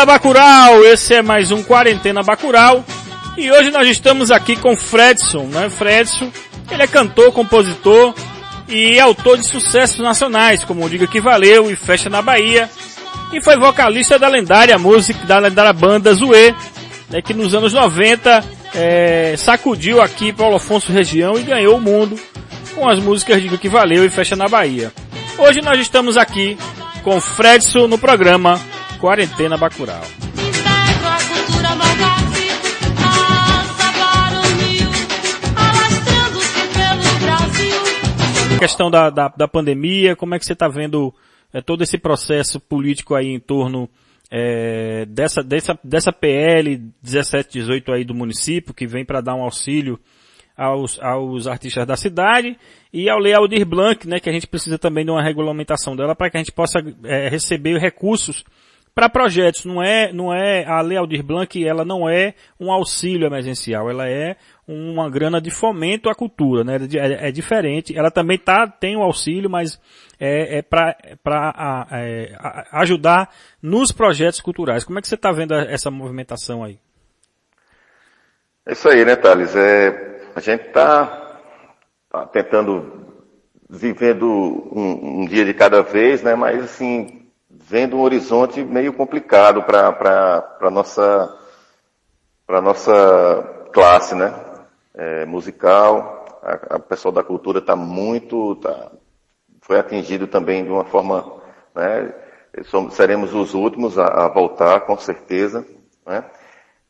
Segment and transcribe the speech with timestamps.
[0.00, 2.82] Da Bacural, esse é mais um Quarentena Bacural.
[3.36, 5.68] E hoje nós estamos aqui com Fredson, né?
[5.68, 6.32] Fredson,
[6.70, 8.14] ele é cantor, compositor
[8.66, 12.70] e autor de sucessos nacionais, como Diga Que Valeu e Festa na Bahia.
[13.30, 16.54] E foi vocalista da lendária música, da lendária banda Zoe,
[17.10, 18.42] né, que nos anos 90
[18.74, 22.18] é, sacudiu aqui Paulo Afonso região e ganhou o mundo
[22.74, 24.94] com as músicas Diga Que Valeu e Festa na Bahia.
[25.36, 26.56] Hoje nós estamos aqui
[27.04, 28.58] com Fredson no programa
[29.00, 30.02] Quarentena Bacural.
[38.54, 41.14] A questão da, da, da, pandemia, como é que você está vendo
[41.50, 43.88] é, todo esse processo político aí em torno
[44.30, 49.98] é, dessa, dessa, dessa PL 1718 aí do município, que vem para dar um auxílio
[50.54, 52.54] aos, aos artistas da cidade
[52.92, 56.14] e ao Lei Aldir Blanc, né, que a gente precisa também de uma regulamentação dela
[56.14, 58.44] para que a gente possa é, receber recursos
[59.00, 59.64] para projetos.
[59.64, 64.06] Não é, não é, a Lei Aldir Blanc, ela não é um auxílio emergencial, ela
[64.06, 64.36] é
[64.68, 66.76] uma grana de fomento à cultura, né?
[66.94, 67.96] É, é diferente.
[67.96, 69.80] Ela também tá, tem o um auxílio, mas
[70.20, 72.36] é, é para é,
[72.72, 73.30] ajudar
[73.62, 74.84] nos projetos culturais.
[74.84, 76.78] Como é que você está vendo essa movimentação aí?
[78.66, 79.56] É isso aí, né, Thales?
[79.56, 81.40] É, a gente está
[82.10, 83.00] tá tentando
[83.66, 86.34] vivendo um, um, dia de cada vez, né?
[86.34, 87.19] Mas assim,
[87.70, 91.38] vendo um horizonte meio complicado para a nossa,
[92.48, 94.34] nossa classe, né?
[94.92, 98.90] É, musical, a pessoal da cultura está muito, tá,
[99.60, 101.40] foi atingido também de uma forma,
[101.72, 102.12] né?
[102.64, 105.64] Somos, seremos os últimos a, a voltar, com certeza,
[106.04, 106.24] né?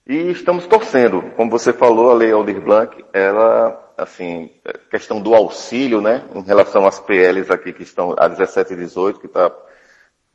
[0.06, 5.34] E estamos torcendo, como você falou, a Lei Aldir Blanc, ela, assim, é questão do
[5.34, 9.52] auxílio, né, em relação às PLs aqui que estão, a 17 e 18, que está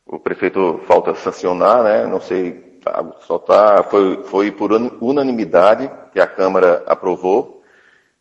[0.06, 2.06] o prefeito falta sancionar, né?
[2.06, 2.52] Não sei,
[2.82, 7.62] tá, só tá, foi, foi por unanimidade que a Câmara aprovou.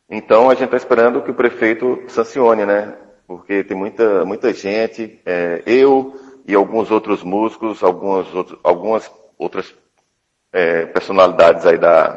[0.10, 2.96] Então a gente está esperando que o prefeito sancione, né?
[3.28, 6.16] Porque tem muita, muita gente, é, eu
[6.48, 8.28] e alguns outros músicos, algumas,
[8.64, 9.74] algumas outras
[10.52, 12.10] é, personalidades aí da,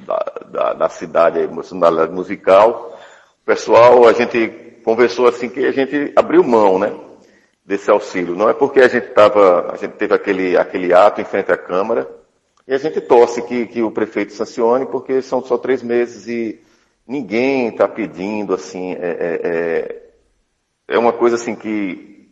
[0.00, 2.98] da, da, da cidade, personalidade musical.
[3.42, 4.48] O pessoal, a gente
[4.84, 6.92] conversou assim que a gente abriu mão, né?
[7.64, 8.34] Desse auxílio.
[8.34, 11.56] Não é porque a gente tava, a gente teve aquele, aquele ato em frente à
[11.56, 12.08] Câmara
[12.66, 16.60] e a gente torce que, que o prefeito sancione porque são só três meses e
[17.06, 20.02] ninguém está pedindo assim, é, é, é,
[20.88, 22.28] é uma coisa assim que,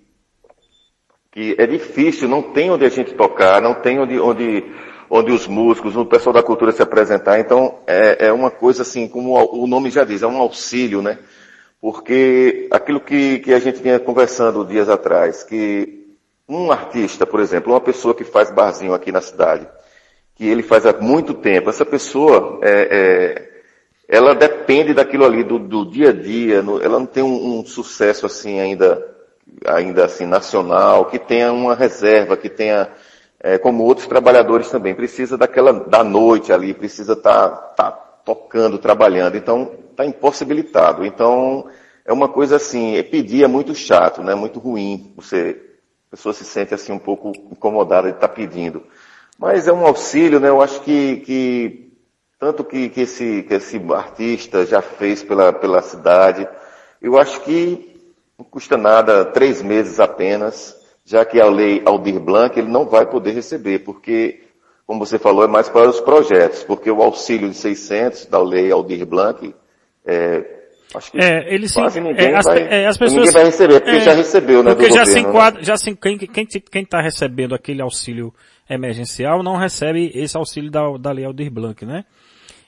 [1.33, 4.65] que é difícil, não tem onde a gente tocar, não tem onde, onde,
[5.09, 9.09] onde os músicos, o pessoal da cultura se apresentar, então é, é uma coisa assim,
[9.09, 11.19] como o nome já diz, é um auxílio, né?
[11.81, 16.15] Porque aquilo que, que a gente vinha conversando dias atrás, que
[16.47, 19.67] um artista, por exemplo, uma pessoa que faz barzinho aqui na cidade,
[20.35, 23.51] que ele faz há muito tempo, essa pessoa, é, é,
[24.09, 27.65] ela depende daquilo ali, do, do dia a dia, no, ela não tem um, um,
[27.65, 29.07] sucesso assim ainda,
[29.65, 32.89] ainda assim nacional, que tenha uma reserva, que tenha,
[33.39, 37.93] é, como outros trabalhadores também, precisa daquela, da noite ali, precisa estar tá, tá
[38.25, 39.37] tocando, trabalhando.
[39.37, 41.05] Então, está impossibilitado.
[41.05, 41.69] Então,
[42.05, 44.35] é uma coisa assim, é pedir é muito chato, né?
[44.35, 45.13] Muito ruim.
[45.17, 45.61] Você,
[46.09, 48.83] a pessoa se sente assim um pouco incomodada de estar tá pedindo.
[49.39, 50.49] Mas é um auxílio, né?
[50.49, 51.93] Eu acho que, que
[52.39, 56.49] tanto que, que, esse, que esse artista já fez pela, pela cidade,
[57.01, 57.87] eu acho que
[58.39, 63.05] não custa nada, três meses apenas, já que a lei Aldir Blanc ele não vai
[63.05, 64.45] poder receber, porque,
[64.87, 68.71] como você falou, é mais para os projetos, porque o auxílio de 600 da lei
[68.71, 69.55] Aldir Blanc,
[70.07, 70.45] é,
[70.95, 73.45] acho que é, ele quase sim, ninguém é, as, vai, é, as pessoas, ninguém vai
[73.45, 74.71] receber, porque é, já recebeu, né?
[74.71, 75.29] Porque já governo, se né?
[75.29, 78.33] enquadra, já se, quem, quem, quem tá recebendo aquele auxílio
[78.69, 82.05] emergencial não recebe esse auxílio da, da Lei Aldir Blanc, né?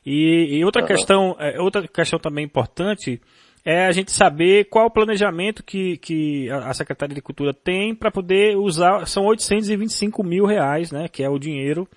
[0.04, 0.88] E, e outra Uhum.
[0.88, 3.20] questão, é, outra questão também importante
[3.64, 8.10] é a gente saber qual o planejamento que, que a Secretaria de Cultura tem para
[8.10, 11.88] poder usar, são 825 mil reais, né, que é o dinheiro,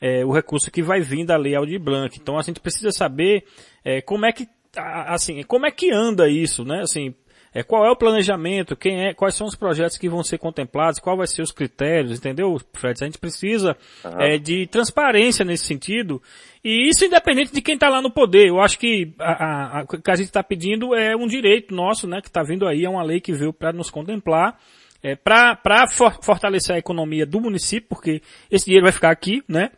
[0.00, 2.16] é, o recurso que vai vir da Lei Aldir Blanc.
[2.16, 3.44] Então a gente precisa saber
[3.84, 7.14] é, como é que, assim, como é que anda isso, né, assim,
[7.54, 11.00] é, qual é o planejamento, quem é, quais são os projetos que vão ser contemplados,
[11.00, 13.02] qual vai ser os critérios, entendeu, Fred?
[13.02, 13.74] A gente precisa
[14.20, 16.22] é, de transparência nesse sentido,
[16.62, 18.48] e isso independente de quem está lá no poder.
[18.48, 21.74] Eu acho que a, a- a- o que a gente está pedindo é um direito
[21.74, 24.58] nosso, né, que está vindo aí, é uma lei que veio para nos contemplar,
[25.02, 25.56] é, para
[26.20, 28.20] fortalecer a economia do município, porque
[28.50, 29.70] esse dinheiro vai ficar aqui, né?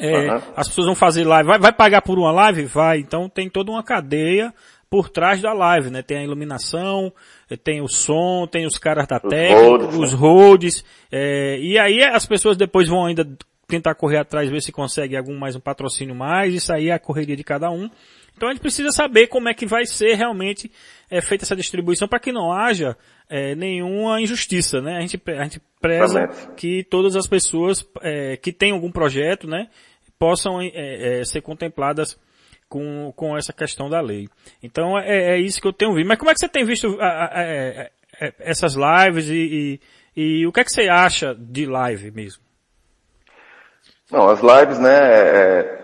[0.00, 0.42] É, Aham.
[0.56, 2.64] As pessoas vão fazer live, vai, vai pagar por uma live?
[2.64, 2.98] Vai.
[2.98, 4.52] Então tem toda uma cadeia
[4.88, 6.02] por trás da live, né?
[6.02, 7.12] Tem a iluminação,
[7.62, 10.18] tem o som, tem os caras da os técnica, os né?
[10.18, 13.24] roads, é, e aí as pessoas depois vão ainda
[13.70, 16.98] tentar correr atrás, ver se consegue algum mais um patrocínio mais, isso aí é a
[16.98, 17.88] correria de cada um.
[18.36, 20.70] Então a gente precisa saber como é que vai ser realmente
[21.10, 22.96] é, feita essa distribuição para que não haja
[23.28, 24.96] é, nenhuma injustiça, né?
[24.96, 26.26] A gente, a gente preza
[26.56, 29.68] que todas as pessoas é, que têm algum projeto, né,
[30.18, 32.18] possam é, é, ser contempladas
[32.68, 34.28] com, com essa questão da lei.
[34.62, 36.06] Então é, é isso que eu tenho visto.
[36.06, 37.90] Mas como é que você tem visto a, a, a,
[38.38, 39.80] essas lives e,
[40.16, 42.42] e, e, o que é que você acha de live mesmo?
[44.10, 45.78] Não, as lives, né, é,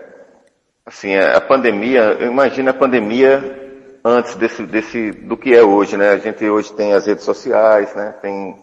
[0.85, 3.67] assim, a pandemia, imagina a pandemia
[4.03, 6.11] antes desse, desse, do que é hoje, né?
[6.11, 8.13] A gente hoje tem as redes sociais, né?
[8.21, 8.55] Tem,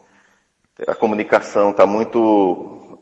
[0.87, 2.99] a comunicação está muito,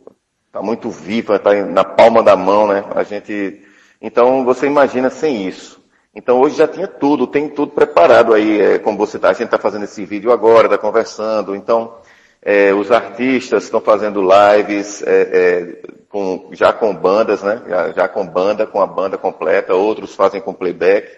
[0.51, 2.85] tá muito viva, está na palma da mão, né?
[2.95, 3.63] A gente
[4.01, 5.81] então você imagina sem isso.
[6.15, 9.45] Então hoje já tinha tudo, tem tudo preparado aí, é, como você está, a gente
[9.45, 11.95] está fazendo esse vídeo agora, está conversando, então
[12.43, 15.83] é, os artistas estão fazendo lives é, é,
[16.13, 17.63] com, já com bandas, né?
[17.67, 21.09] Já, já, com banda, com a banda completa, outros fazem com playback.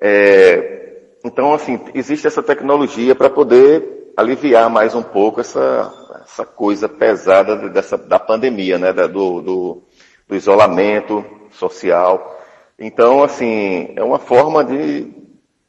[0.00, 5.92] É, então, assim, existe essa tecnologia para poder aliviar mais um pouco essa,
[6.24, 8.90] essa coisa pesada dessa, da pandemia, né?
[8.90, 9.82] Da, do, do,
[10.26, 12.40] do isolamento, social.
[12.78, 15.12] Então, assim, é uma forma de,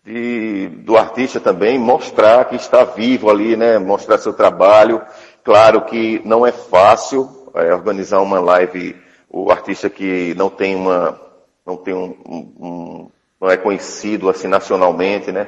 [0.05, 3.77] de, do artista também mostrar que está vivo ali, né?
[3.77, 5.01] Mostrar seu trabalho.
[5.43, 8.95] Claro que não é fácil é, organizar uma live,
[9.30, 11.19] o artista que não tem uma,
[11.65, 15.48] não tem um, um, não é conhecido assim nacionalmente, né?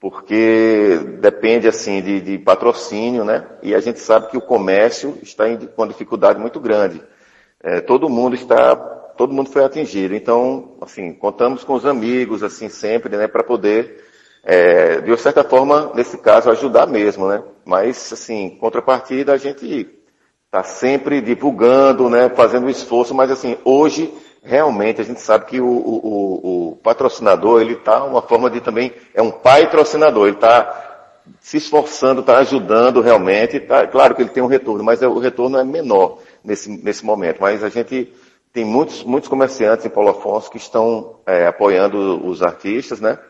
[0.00, 3.46] Porque depende assim de, de patrocínio, né?
[3.62, 7.02] E a gente sabe que o comércio está em, com dificuldade muito grande.
[7.62, 8.74] É, todo mundo está
[9.20, 10.14] todo mundo foi atingido.
[10.14, 14.02] Então, assim, contamos com os amigos, assim, sempre, né, para poder,
[14.42, 17.42] é, de certa forma, nesse caso, ajudar mesmo, né?
[17.62, 19.99] Mas, assim, contrapartida, a gente
[20.50, 24.12] está sempre divulgando, né, fazendo esforço, mas, assim, hoje,
[24.42, 28.92] realmente, a gente sabe que o, o, o patrocinador, ele está uma forma de também,
[29.14, 34.42] é um patrocinador, ele está se esforçando, está ajudando realmente, tá, claro que ele tem
[34.42, 38.12] um retorno, mas é, o retorno é menor nesse, nesse momento, mas a gente
[38.52, 43.20] tem muitos, muitos comerciantes em Paulo Afonso que estão é, apoiando os artistas, né?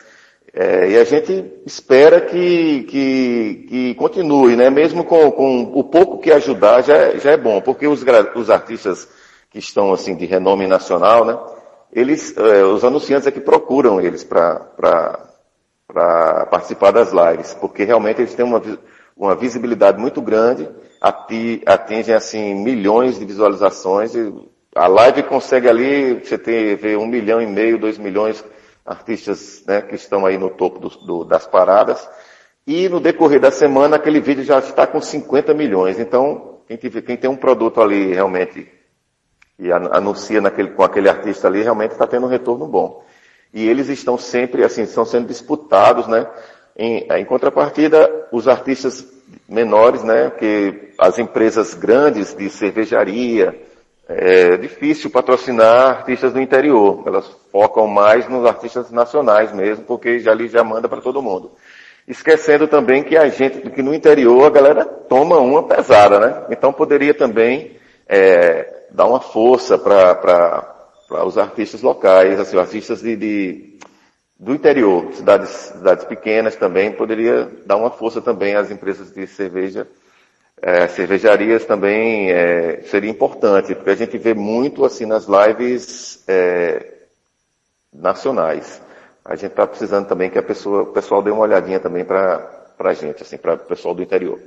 [0.53, 4.69] É, e a gente espera que, que, que continue, né?
[4.69, 8.05] Mesmo com, com, o pouco que ajudar já, é, já é bom, porque os,
[8.35, 9.09] os artistas
[9.49, 11.39] que estão assim de renome nacional, né?
[11.93, 15.29] Eles, é, os anunciantes é que procuram eles para
[16.51, 18.61] participar das lives, porque realmente eles têm uma,
[19.17, 20.69] uma visibilidade muito grande,
[21.01, 24.33] atingem assim milhões de visualizações e
[24.75, 28.45] a live consegue ali, você tem, ver um milhão e meio, dois milhões
[28.85, 32.09] artistas né, que estão aí no topo do, do, das paradas.
[32.67, 35.99] E no decorrer da semana, aquele vídeo já está com 50 milhões.
[35.99, 38.69] Então, quem, tiver, quem tem um produto ali realmente
[39.59, 43.05] e anuncia naquele, com aquele artista ali, realmente está tendo um retorno bom.
[43.53, 46.27] E eles estão sempre, assim, estão sendo disputados, né?
[46.75, 49.07] Em, em contrapartida, os artistas
[49.47, 50.31] menores, né?
[50.31, 53.61] Que as empresas grandes de cervejaria,
[54.13, 57.05] é difícil patrocinar artistas do interior.
[57.07, 61.53] Elas focam mais nos artistas nacionais mesmo, porque já ali já manda para todo mundo.
[62.09, 66.47] Esquecendo também que a gente, que no interior a galera toma uma pesada, né?
[66.51, 67.77] Então poderia também
[68.09, 70.89] é, dar uma força para
[71.25, 73.79] os artistas locais, assim, artistas de, de,
[74.37, 79.87] do interior, cidades, cidades pequenas também, poderia dar uma força também às empresas de cerveja
[80.63, 86.95] é, cervejarias também é, seria importante, porque a gente vê muito assim nas lives é,
[87.93, 88.83] nacionais.
[89.25, 92.67] A gente está precisando também que a pessoa, o pessoal dê uma olhadinha também para
[92.79, 94.39] a gente, assim, para o pessoal do interior.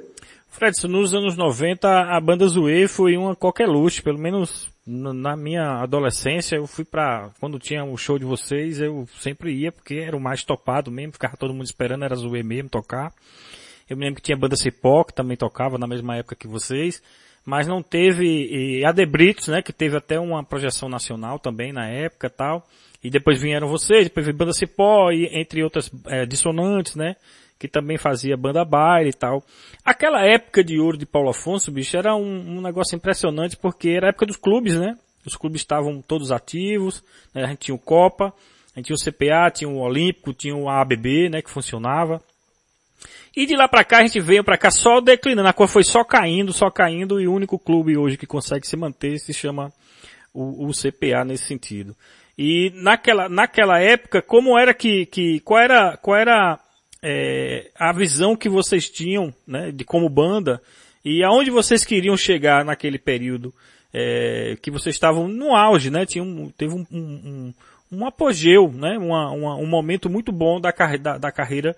[0.50, 6.58] Fredson, nos anos 90 a banda Zoe foi uma luxo, pelo menos na minha adolescência
[6.58, 10.20] eu fui para quando tinha o show de vocês eu sempre ia porque era o
[10.20, 13.12] mais topado mesmo, ficava todo mundo esperando, era Zoe mesmo tocar.
[13.89, 17.01] Eu me lembro que tinha banda Cipó, que também tocava na mesma época que vocês.
[17.45, 18.93] Mas não teve, e a
[19.51, 22.65] né, que teve até uma projeção nacional também na época tal.
[23.03, 27.17] E depois vieram vocês, depois veio banda Cipó, e entre outras é, dissonantes, né,
[27.59, 29.43] que também fazia banda baile e tal.
[29.83, 34.07] Aquela época de ouro de Paulo Afonso, bicho, era um, um negócio impressionante porque era
[34.07, 34.97] a época dos clubes, né?
[35.25, 37.43] Os clubes estavam todos ativos, né?
[37.43, 38.33] a gente tinha o Copa,
[38.73, 42.21] a gente tinha o CPA, tinha o Olímpico, tinha o ABB, né, que funcionava.
[43.35, 45.83] E de lá para cá a gente veio para cá só declinando, a cor foi
[45.83, 49.73] só caindo, só caindo e o único clube hoje que consegue se manter se chama
[50.31, 51.95] o, o CPA nesse sentido.
[52.37, 56.59] E naquela, naquela época, como era que, que qual era, qual era
[57.01, 60.61] é, a visão que vocês tinham, né, de como banda
[61.03, 63.53] e aonde vocês queriam chegar naquele período
[63.93, 66.05] é, que vocês estavam no auge, né?
[66.05, 67.53] Tinha um, teve um, um,
[67.91, 68.97] um apogeu, né?
[68.97, 71.75] Uma, uma, um momento muito bom da, da, da carreira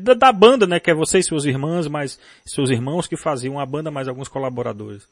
[0.00, 0.80] da, da, banda, né?
[0.80, 4.28] Que é você e seus irmãos, mas seus irmãos que faziam a banda, mais alguns
[4.28, 5.06] colaboradores.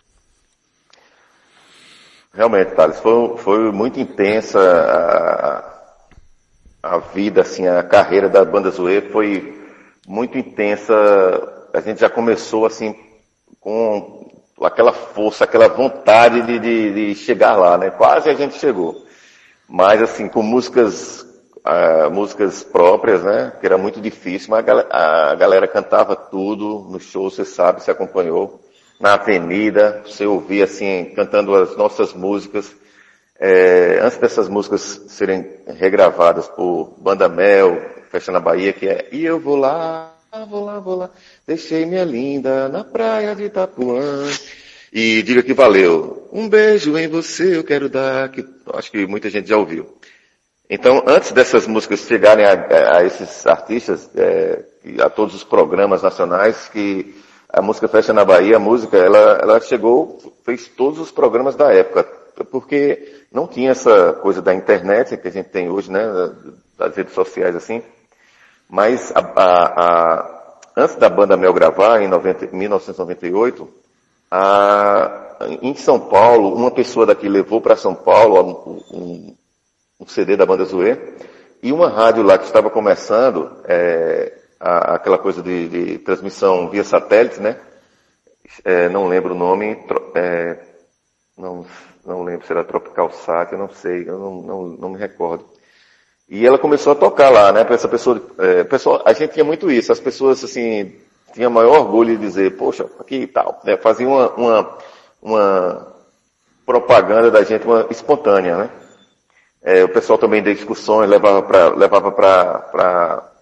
[2.35, 5.77] Realmente, Thales, foi, foi muito intensa a,
[6.83, 9.59] a vida, assim, a carreira da banda Zoe foi
[10.07, 10.95] muito intensa.
[11.73, 12.95] A gente já começou, assim,
[13.59, 14.31] com
[14.61, 17.91] aquela força, aquela vontade de, de, de chegar lá, né?
[17.91, 19.05] Quase a gente chegou.
[19.69, 21.26] Mas, assim, com músicas
[21.67, 23.53] Uh, músicas próprias, né?
[23.61, 27.83] Que era muito difícil, mas a galera, a galera, cantava tudo no show, você sabe,
[27.83, 28.61] se acompanhou
[29.01, 32.75] na avenida, você ouvia assim, cantando as nossas músicas.
[33.39, 37.79] É, antes dessas músicas serem regravadas por Banda Mel,
[38.11, 40.15] Festa na Bahia, que é E eu vou lá,
[40.49, 41.11] vou lá, vou lá,
[41.47, 44.25] deixei minha linda na praia de Itapuã.
[44.93, 46.29] E diga que valeu.
[46.33, 49.99] Um beijo em você eu quero dar, que acho que muita gente já ouviu.
[50.69, 54.65] Então, antes dessas músicas chegarem a, a esses artistas, é,
[55.01, 57.15] a todos os programas nacionais que
[57.49, 61.73] a música Festa na Bahia, a música, ela, ela chegou, fez todos os programas da
[61.73, 62.05] época,
[62.51, 66.03] porque não tinha essa coisa da internet que a gente tem hoje, né,
[66.77, 67.83] das redes sociais assim,
[68.69, 73.69] mas a, a, a, antes da banda Mel gravar, em 90, 1998,
[75.63, 79.37] em São Paulo, uma pessoa daqui levou para São Paulo um, um,
[80.07, 80.99] CD da banda Zoe,
[81.63, 86.85] e uma rádio lá que estava começando, é, a, aquela coisa de, de, transmissão via
[86.85, 87.59] satélite, né?
[88.65, 89.77] É, não lembro o nome,
[90.15, 90.59] é,
[91.37, 91.67] não,
[92.05, 95.45] não lembro se era Tropical Sat, eu não sei, eu não, não, não me recordo.
[96.29, 97.65] E ela começou a tocar lá, né?
[97.65, 100.95] Para essa pessoa, é, pessoa, a gente tinha muito isso, as pessoas assim,
[101.33, 103.77] tinham maior orgulho de dizer, poxa, aqui e tal, né?
[103.77, 104.79] Fazia uma, uma,
[105.23, 105.95] uma
[106.65, 108.71] propaganda da gente, uma espontânea, né?
[109.67, 113.33] É, o pessoal também deu discussões, levava para levava para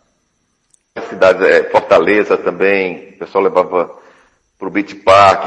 [1.07, 3.90] cidade, é, Fortaleza também, o pessoal levava
[4.59, 5.45] pro Beach Park,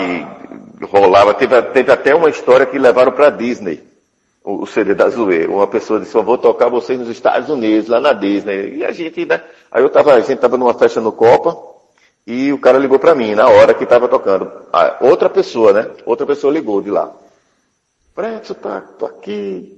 [0.83, 3.81] rolava, teve, teve até uma história que levaram para Disney,
[4.43, 5.47] o, o, CD da Zoe.
[5.47, 8.75] Uma pessoa disse, eu vou tocar vocês nos Estados Unidos, lá na Disney.
[8.75, 9.41] E a gente, né?
[9.71, 11.57] Aí eu tava, a gente tava numa festa no Copa,
[12.27, 14.51] e o cara ligou para mim, na hora que tava tocando.
[15.01, 15.89] Outra pessoa, né?
[16.05, 17.11] Outra pessoa ligou de lá.
[18.13, 19.76] Preto, tá, tô aqui,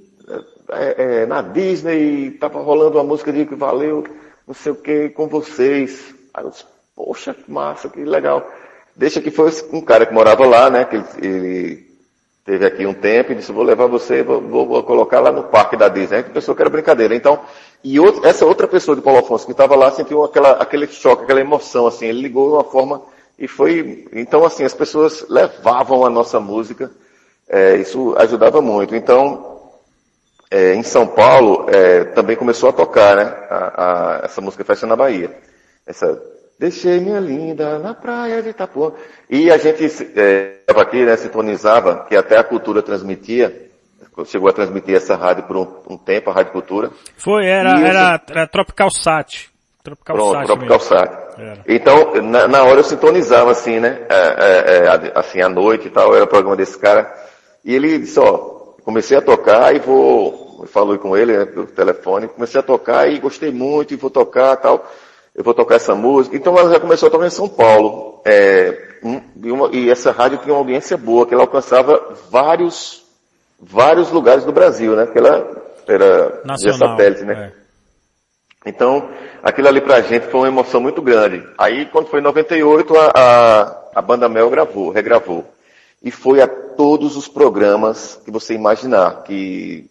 [0.72, 4.04] é, é, na Disney, tava rolando uma música de que valeu
[4.50, 6.12] não sei o que, com vocês.
[6.34, 6.64] Aí eu disse,
[6.96, 8.50] poxa, que massa, que legal.
[8.96, 11.90] Deixa que foi um cara que morava lá, né, que ele, ele
[12.44, 15.76] teve aqui um tempo e disse, vou levar você, vou, vou, colocar lá no parque
[15.76, 16.24] da Disney.
[16.24, 17.14] Que pensou que era brincadeira.
[17.14, 17.38] Então,
[17.84, 21.22] e outro, essa outra pessoa de Paulo Afonso que estava lá sentiu aquela, aquele choque,
[21.22, 23.02] aquela emoção, assim, ele ligou de uma forma
[23.38, 26.90] e foi, então assim, as pessoas levavam a nossa música,
[27.48, 28.96] é, isso ajudava muito.
[28.96, 29.59] Então,
[30.50, 33.22] é, em São Paulo, é, também começou a tocar, né?
[33.48, 35.30] A, a, essa música Festa na Bahia.
[35.86, 36.20] Essa,
[36.58, 38.92] deixei minha linda na praia de Itapuã.
[39.28, 43.70] E a gente estava é, aqui, né, sintonizava, que até a cultura transmitia,
[44.26, 46.90] chegou a transmitir essa rádio por um, um tempo, a Rádio Cultura.
[47.16, 49.48] Foi, era, era, era Tropical Sat.
[49.82, 50.46] Tropical Pronto, Sat.
[50.46, 51.10] Tropical Sat.
[51.66, 54.00] Então, na, na, hora eu sintonizava assim, né?
[54.10, 57.10] É, é, é, assim, à noite e tal, era o programa desse cara.
[57.64, 62.28] E ele disse, ó, comecei a tocar e vou, falei com ele né, pelo telefone,
[62.28, 64.90] comecei a tocar e gostei muito e vou tocar tal,
[65.34, 66.36] eu vou tocar essa música.
[66.36, 68.20] Então ela já começou a tocar em São Paulo.
[68.24, 68.90] É,
[69.42, 73.04] e, uma, e, essa rádio tinha uma audiência boa, que ela alcançava vários,
[73.58, 75.04] vários lugares do Brasil, né?
[75.04, 77.52] Porque ela era Nacional, satélite, né?
[77.56, 77.60] É.
[78.66, 79.08] Então,
[79.42, 81.42] aquilo ali pra gente foi uma emoção muito grande.
[81.56, 85.46] Aí, quando foi em 98, a, a, a banda Mel gravou, regravou
[86.02, 86.48] e foi a
[86.80, 89.84] todos os programas que você imaginar, que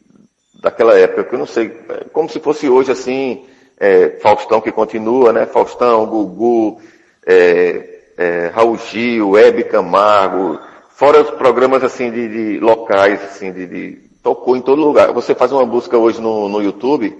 [0.60, 3.46] daquela época, que eu não sei, é como se fosse hoje assim,
[3.80, 5.46] é, Faustão que continua, né?
[5.46, 6.82] Faustão, Gugu,
[7.28, 13.68] é, é, Raul Gil, Hebe Camargo, fora os programas assim de, de locais, assim, de,
[13.68, 15.14] de, tocou em todo lugar.
[15.14, 17.16] Você faz uma busca hoje no, no YouTube,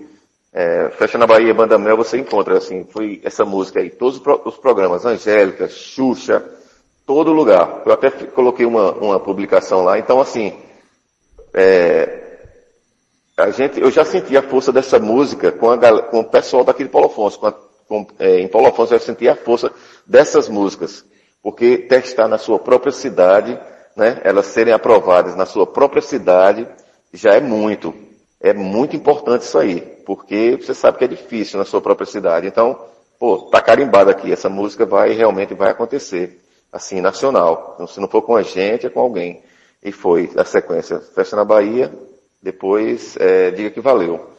[0.52, 4.58] é, Fecha na Bahia, Banda Mel, você encontra, assim, foi essa música aí, todos os
[4.58, 6.44] programas, Angélica, Xuxa,
[7.10, 7.82] todo lugar.
[7.88, 9.98] Eu até coloquei uma, uma publicação lá.
[9.98, 10.54] Então, assim,
[11.52, 12.38] é,
[13.36, 16.84] a gente, eu já senti a força dessa música com, a, com o pessoal daqui
[16.84, 17.40] de Paulo Afonso.
[17.40, 17.52] Com a,
[17.88, 19.72] com, é, em Paulo Afonso eu senti a força
[20.06, 21.04] dessas músicas.
[21.42, 23.60] Porque testar na sua própria cidade,
[23.96, 26.68] né, elas serem aprovadas na sua própria cidade,
[27.12, 27.92] já é muito.
[28.40, 32.46] é muito importante isso aí, porque você sabe que é difícil na sua própria cidade.
[32.46, 32.80] Então,
[33.18, 36.40] pô, tá carimbado aqui, essa música vai realmente vai acontecer,
[36.72, 37.74] assim, nacional.
[37.76, 39.42] Então, se não for com a gente, é com alguém.
[39.84, 41.92] E foi a sequência, Festa na Bahia,
[42.42, 44.30] depois é, Diga que Valeu.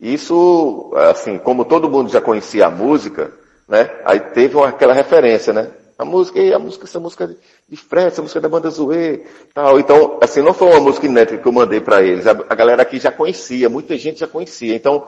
[0.00, 3.32] Isso, assim, como todo mundo já conhecia a música,
[3.68, 5.70] né, aí teve uma, aquela referência, né?
[5.98, 7.36] A música, a música, essa música
[7.68, 9.78] de Fred, essa música da banda Zoe, tal.
[9.78, 12.26] Então, assim, não foi uma música inédita que eu mandei para eles.
[12.26, 14.74] A, a, galera aqui já conhecia, muita gente já conhecia.
[14.74, 15.06] Então,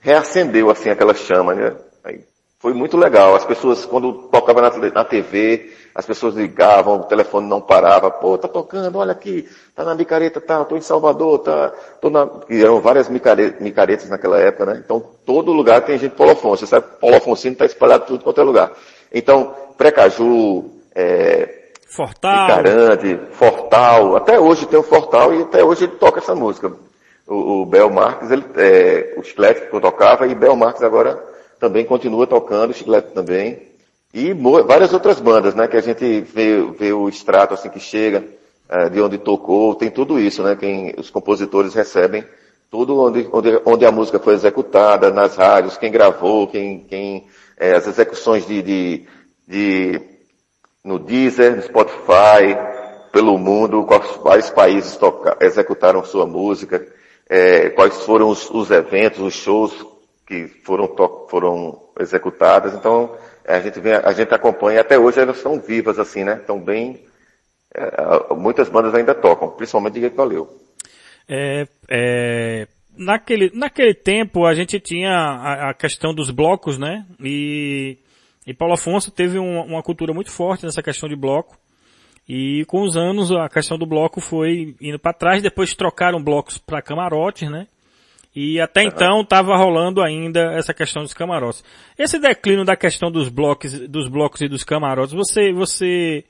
[0.00, 1.74] reacendeu, assim, aquela chama, né?
[2.04, 2.20] Aí,
[2.64, 3.34] foi muito legal.
[3.34, 8.10] As pessoas, quando tocava na, na TV, as pessoas ligavam, o telefone não parava.
[8.10, 12.26] Pô, tá tocando, olha aqui, tá na micareta, tá, tô em Salvador, tá, tô na...
[12.48, 14.82] E eram várias micaretas, micaretas naquela época, né?
[14.82, 16.64] Então, todo lugar tem gente Paulo Afonso.
[16.64, 18.72] Você sabe, Paulo Afonso tá espalhado tudo quanto é lugar.
[19.12, 22.46] Então, Precaju, é, Fortal.
[22.46, 26.72] Icarante, Fortal, até hoje tem o Fortal e até hoje ele toca essa música.
[27.26, 31.33] O, o Bel Marques, ele, é, o Chiclete que eu tocava e Bel Marques agora
[31.64, 33.74] também continua tocando, o Chiclete também.
[34.12, 34.34] E
[34.66, 38.22] várias outras bandas, né, que a gente vê, vê o extrato assim que chega,
[38.68, 42.24] é, de onde tocou, tem tudo isso, né, quem os compositores recebem
[42.70, 47.72] tudo onde, onde, onde a música foi executada, nas rádios, quem gravou, quem, quem é,
[47.72, 49.06] as execuções de, de,
[49.46, 50.00] de,
[50.82, 52.58] no Deezer, no Spotify,
[53.12, 53.86] pelo mundo,
[54.20, 56.84] quais países toca, executaram sua música,
[57.28, 59.72] é, quais foram os, os, eventos, os shows
[60.26, 60.88] que foram,
[61.28, 62.74] foram executados.
[62.74, 63.16] Então,
[63.46, 66.36] a gente, vem, a gente acompanha, até hoje elas estão vivas assim, né?
[66.36, 67.04] Estão bem,
[67.74, 70.48] é, muitas bandas ainda tocam, principalmente de Valeu.
[71.28, 77.04] É, é, naquele, naquele tempo a gente tinha a, a, questão dos blocos, né?
[77.20, 77.98] E,
[78.46, 81.58] e Paulo Afonso teve um, uma cultura muito forte nessa questão de bloco.
[82.26, 86.56] E com os anos a questão do bloco foi indo para trás, depois trocaram blocos
[86.56, 87.66] para camarotes, né?
[88.34, 88.88] E até uhum.
[88.88, 91.62] então estava rolando ainda essa questão dos camarotes.
[91.96, 96.24] Esse declínio da questão dos blocos, dos blocos e dos camarotes, você, você,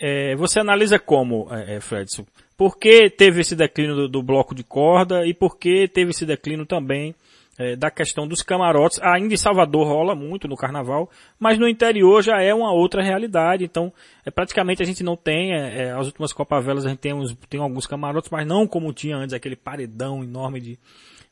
[0.00, 2.26] é, você analisa como, é, é Fredson?
[2.56, 6.26] Por que teve esse declínio do, do, bloco de corda e por que teve esse
[6.26, 7.14] declínio também
[7.56, 9.00] é, da questão dos camarotes?
[9.00, 13.62] Ainda em Salvador rola muito no carnaval, mas no interior já é uma outra realidade.
[13.62, 13.92] Então,
[14.26, 17.14] é, praticamente a gente não tem, é, é as últimas Copa Velas a gente tem,
[17.14, 20.78] uns, tem alguns camarotes, mas não como tinha antes, aquele paredão enorme de,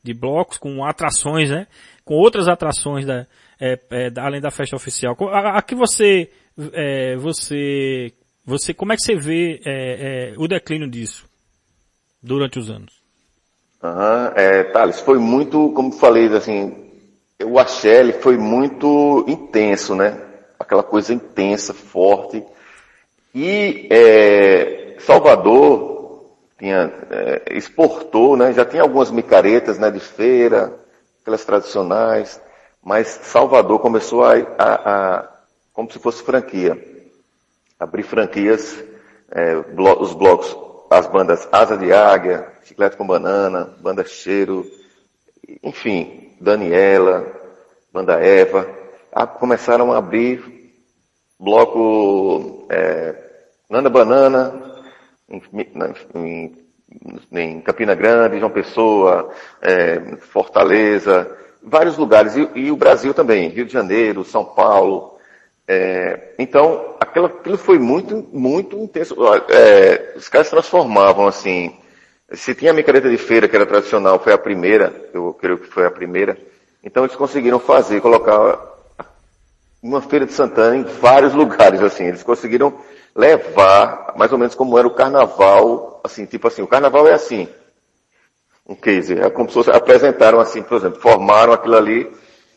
[0.07, 1.67] de blocos com atrações, né?
[2.03, 3.27] Com outras atrações da,
[3.59, 5.15] é, é, além da festa oficial.
[5.55, 6.29] Aqui você,
[6.73, 8.13] é, você
[8.47, 11.25] você, como é que você vê é, é, o declínio disso
[12.23, 12.93] durante os anos?
[13.83, 16.73] Uhum, é, Thales, foi muito, como falei, assim,
[17.43, 20.17] o axé foi muito intenso, né?
[20.57, 22.41] Aquela coisa intensa, forte.
[23.35, 25.96] E é, Salvador
[26.57, 28.53] tinha, é, exportou, né?
[28.53, 29.91] Já tinha algumas micaretas, né?
[29.91, 30.73] De feira,
[31.21, 32.41] aquelas tradicionais.
[32.83, 35.29] Mas Salvador começou a, a, a
[35.73, 36.97] como se fosse franquia
[37.79, 38.83] abrir franquias,
[39.29, 40.55] é, blo os blocos,
[40.89, 44.65] as bandas Asa de Águia, Chiclete com Banana, Banda Cheiro,
[45.63, 47.25] enfim, Daniela,
[47.93, 48.67] Banda Eva,
[49.11, 50.73] a, começaram a abrir
[51.39, 53.15] bloco é,
[53.69, 54.76] Nanda Banana,
[55.29, 55.41] em,
[56.15, 56.53] em,
[57.31, 61.29] em, Campina Grande, João Pessoa, é, Fortaleza,
[61.61, 65.17] vários lugares, e, e, o Brasil também, Rio de Janeiro, São Paulo,
[65.67, 69.15] é, então, aquilo, aquilo, foi muito, muito intenso.
[69.49, 71.75] É, os caras transformavam assim.
[72.31, 75.67] Se tinha a micareta de feira, que era tradicional, foi a primeira, eu creio que
[75.67, 76.37] foi a primeira.
[76.83, 78.59] Então eles conseguiram fazer, colocar
[79.83, 82.05] uma feira de Santana em vários lugares, assim.
[82.05, 82.73] Eles conseguiram
[83.17, 87.47] levar, mais ou menos como era o carnaval, assim, tipo assim, o carnaval é assim.
[88.69, 92.11] Um case, é como se apresentaram assim, por exemplo, formaram aquilo ali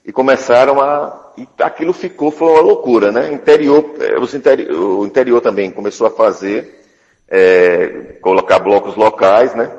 [0.04, 3.32] e começaram a e aquilo ficou, foi uma loucura, né?
[3.32, 6.84] Interior, é, os interi o interior também começou a fazer,
[7.28, 9.70] é, colocar blocos locais, né?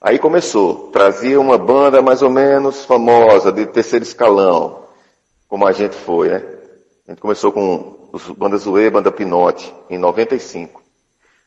[0.00, 4.84] Aí começou, trazia uma banda mais ou menos famosa, de terceiro escalão,
[5.48, 6.44] como a gente foi, né?
[7.08, 8.01] A gente começou com
[8.36, 10.82] Banda Zoe, Banda Pinote, em 95.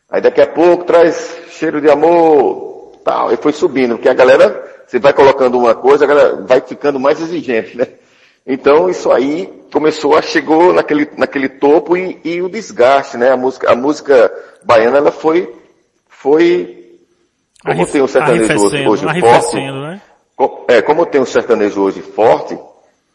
[0.09, 4.83] Aí daqui a pouco traz cheiro de amor, tal, e foi subindo, porque a galera,
[4.85, 7.87] você vai colocando uma coisa, a galera vai ficando mais exigente, né?
[8.45, 13.31] Então isso aí começou a chegou naquele, naquele topo e, e o desgaste, né?
[13.31, 14.31] A música, a música
[14.63, 15.51] baiana ela foi,
[16.07, 16.99] foi,
[17.63, 20.01] como Arref, tem um sertanejo hoje, hoje forte, né?
[20.67, 22.57] é, como tem um sertanejo hoje forte,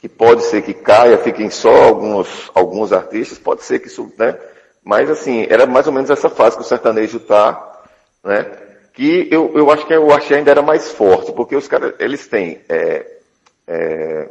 [0.00, 4.38] que pode ser que caia, fiquem só alguns, alguns artistas, pode ser que isso, né?
[4.82, 7.82] Mas assim, era mais ou menos essa fase que o sertanejo tá,
[8.24, 8.44] né?
[8.94, 12.26] Que eu, eu acho que o axé ainda era mais forte, porque os caras, eles
[12.26, 13.06] têm, é,
[13.66, 14.28] é,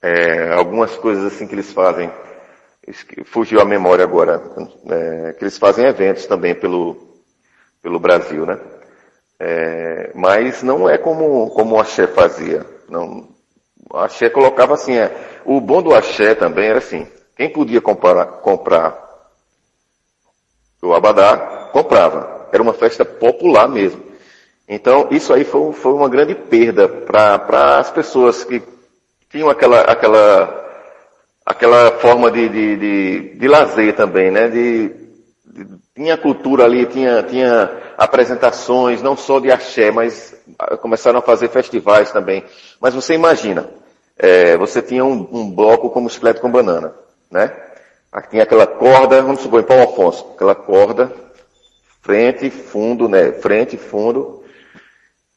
[0.00, 2.10] é, algumas coisas assim que eles fazem,
[3.26, 4.42] fugiu a memória agora,
[4.88, 6.96] é, que eles fazem eventos também pelo,
[7.82, 8.58] pelo Brasil, né?
[9.38, 12.64] É, mas não é como, como o Axé fazia.
[12.88, 13.31] Não,
[13.90, 18.26] o Axé colocava assim, é, o bom do Axé também era assim, quem podia comprar,
[18.26, 19.02] comprar
[20.82, 22.48] o Abadá, comprava.
[22.52, 24.02] Era uma festa popular mesmo.
[24.68, 28.62] Então, isso aí foi, foi uma grande perda para as pessoas que
[29.30, 30.66] tinham aquela, aquela,
[31.44, 34.48] aquela forma de, de, de, de lazer também, né?
[34.48, 34.88] De,
[35.94, 40.34] tinha cultura ali, tinha, tinha apresentações, não só de axé, mas
[40.80, 42.44] começaram a fazer festivais também.
[42.80, 43.68] Mas você imagina,
[44.18, 46.94] é, você tinha um, um bloco como chiclete com banana,
[47.30, 47.54] né?
[48.10, 51.12] Aqui tinha aquela corda, vamos supor, em Paulo Afonso, aquela corda,
[52.02, 53.32] frente, fundo, né?
[53.32, 54.42] Frente, fundo,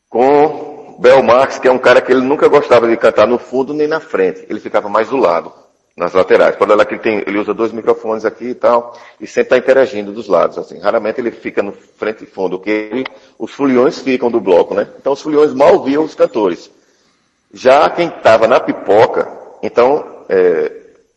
[0.10, 3.74] com Bel Marx, que é um cara que ele nunca gostava de cantar no fundo
[3.74, 4.46] nem na frente.
[4.50, 5.54] Ele ficava mais do lado,
[5.96, 6.56] nas laterais.
[6.56, 9.58] Quando ela que ele tem, ele usa dois microfones aqui e tal, e sempre está
[9.58, 10.80] interagindo dos lados, assim.
[10.80, 13.06] Raramente ele fica no frente e fundo, porque
[13.40, 14.88] os foliões ficam do bloco, né?
[15.00, 16.70] Então os foliões mal viam os cantores.
[17.54, 19.32] Já quem estava na pipoca,
[19.64, 20.72] então, é,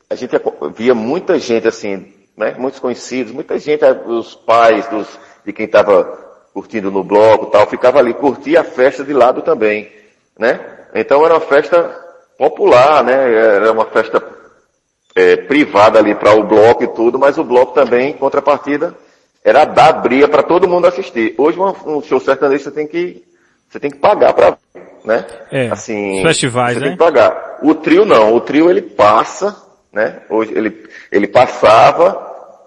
[0.09, 0.37] a gente
[0.77, 2.55] via muita gente assim, né?
[2.57, 5.09] Muitos conhecidos, muita gente, os pais dos,
[5.45, 9.93] de quem estava curtindo no bloco tal, ficava ali, curtia a festa de lado também,
[10.39, 10.61] né?
[10.95, 11.83] Então era uma festa
[12.39, 13.35] popular, né?
[13.35, 14.38] Era uma festa
[15.19, 18.95] é, privada ali para o bloco e tudo, mas o bloco também, em contrapartida,
[19.45, 21.35] era dar bria para todo mundo assistir.
[21.37, 23.25] Hoje um show sertanejo você tem que,
[23.69, 24.57] você tem que pagar para
[25.05, 25.25] né?
[25.51, 26.87] É, assim, festivais, você né?
[26.87, 27.59] tem que pagar.
[27.63, 29.57] O trio não, o trio ele passa,
[29.93, 30.21] né?
[30.31, 32.13] Hoje ele, ele passava,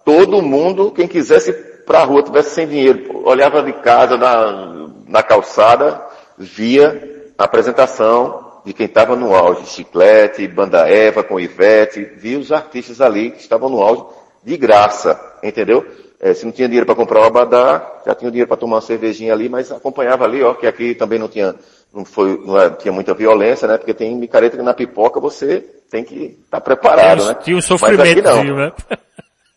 [0.04, 1.54] todo mundo, quem quisesse
[1.86, 6.02] para a rua, tivesse sem dinheiro, olhava de casa na, na calçada,
[6.38, 12.52] via a apresentação de quem estava no auge, Chiclete, Banda Eva com Ivete, via os
[12.52, 14.04] artistas ali que estavam no auge
[14.44, 15.86] de graça, entendeu?
[16.20, 18.82] É, se não tinha dinheiro para comprar o abadá, já tinha dinheiro para tomar uma
[18.82, 21.56] cervejinha ali, mas acompanhava ali, ó, que aqui também não tinha,
[21.92, 23.78] não foi, não é, tinha muita violência, né?
[23.78, 27.34] Porque tem micareta que na pipoca você tem que estar tá preparado, né?
[27.44, 28.72] Tinha um sofrimento, né?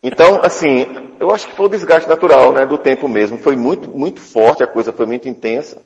[0.01, 0.85] Então, assim,
[1.19, 3.39] eu acho que foi o desgaste natural, né, do tempo mesmo.
[3.39, 5.81] Foi muito, muito forte, a coisa foi muito intensa.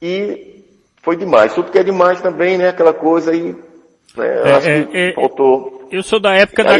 [0.00, 0.64] E
[1.08, 1.54] foi demais.
[1.54, 3.56] Tudo que é demais também, né, aquela coisa aí,
[4.14, 5.88] né, é, acho é, que é, faltou.
[5.90, 6.78] Eu sou da época da,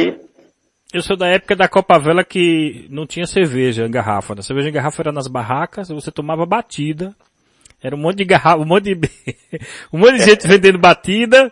[0.93, 4.35] eu sou da época da Copa Vela que não tinha cerveja em garrafa.
[4.35, 4.43] A né?
[4.43, 7.17] cerveja em garrafa era nas barracas, você tomava batida.
[7.83, 9.11] Era um monte de garrafa, um monte de,
[9.91, 11.51] um monte de gente vendendo batida.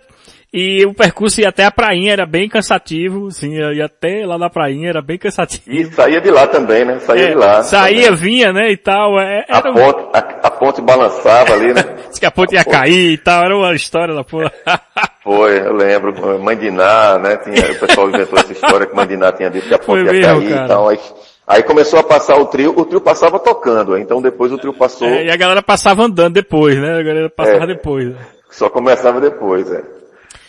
[0.59, 4.49] E o percurso ia até a prainha, era bem cansativo, assim, ia até lá na
[4.49, 5.63] prainha, era bem cansativo.
[5.69, 6.99] E saía de lá também, né?
[7.01, 7.63] Saía é, de lá.
[7.63, 8.17] Saía, também.
[8.19, 9.21] vinha, né, e tal.
[9.21, 11.85] É, a, ponte, a, a, ponte balançava ali, né?
[12.09, 14.51] Diz que a ponte ia cair e tal, era uma história da porra.
[15.23, 19.33] Foi, eu lembro, Mãe Diná, né, tinha, o pessoal inventou essa história que Mãe Diná
[19.33, 20.65] tinha dito que a ponte Foi ia mesmo, cair cara.
[20.65, 20.89] e tal.
[20.89, 20.99] Aí,
[21.47, 25.07] aí começou a passar o trio, o trio passava tocando, então depois o trio passou...
[25.07, 26.99] É, e a galera passava andando depois, né?
[26.99, 28.15] A galera passava é, depois.
[28.49, 29.83] Só começava depois, é.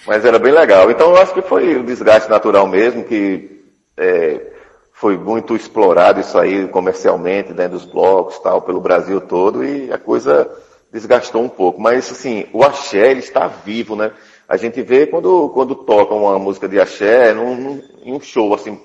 [0.08, 0.90] Mas era bem legal.
[0.90, 3.62] Então eu acho que foi um desgaste natural mesmo, que
[3.98, 4.54] é,
[4.94, 9.98] foi muito explorado isso aí comercialmente, dentro dos blocos tal, pelo Brasil todo, e a
[9.98, 10.50] coisa
[10.92, 11.82] desgastou um pouco.
[11.82, 14.14] Mas assim, o axé, ele está vivo, né?
[14.48, 18.54] A gente vê quando, quando toca uma música de axé num, num, em um show,
[18.54, 18.80] assim,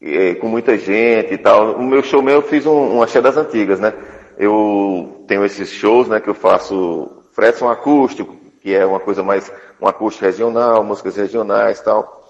[0.00, 1.72] é, com muita gente e tal.
[1.74, 3.92] O meu show meu eu fiz um, um axé das antigas, né?
[4.38, 8.35] Eu tenho esses shows, né, que eu faço Fredson acústico,
[8.66, 9.48] que é uma coisa mais,
[9.80, 12.28] um acústico regional, músicas regionais tal.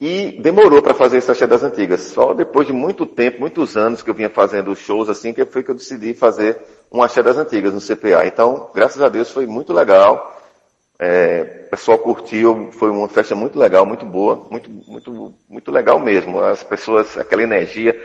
[0.00, 2.00] E demorou para fazer esse Axé das Antigas.
[2.02, 5.64] Só depois de muito tempo, muitos anos que eu vinha fazendo shows assim, que foi
[5.64, 6.60] que eu decidi fazer
[6.92, 8.24] um Axé das Antigas no CPA.
[8.24, 10.40] Então, graças a Deus foi muito legal.
[10.96, 15.98] É, o pessoal curtiu, foi uma festa muito legal, muito boa, muito, muito, muito legal
[15.98, 16.38] mesmo.
[16.38, 18.00] As pessoas, aquela energia.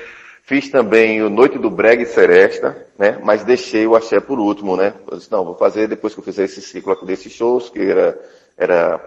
[0.49, 3.19] Fiz também o Noite do Brega e Seresta, né?
[3.23, 4.95] Mas deixei o axé por último, né?
[5.07, 7.79] Eu disse, não, vou fazer depois que eu fizer esse ciclo aqui desses shows, que
[7.79, 8.19] era,
[8.57, 8.99] era,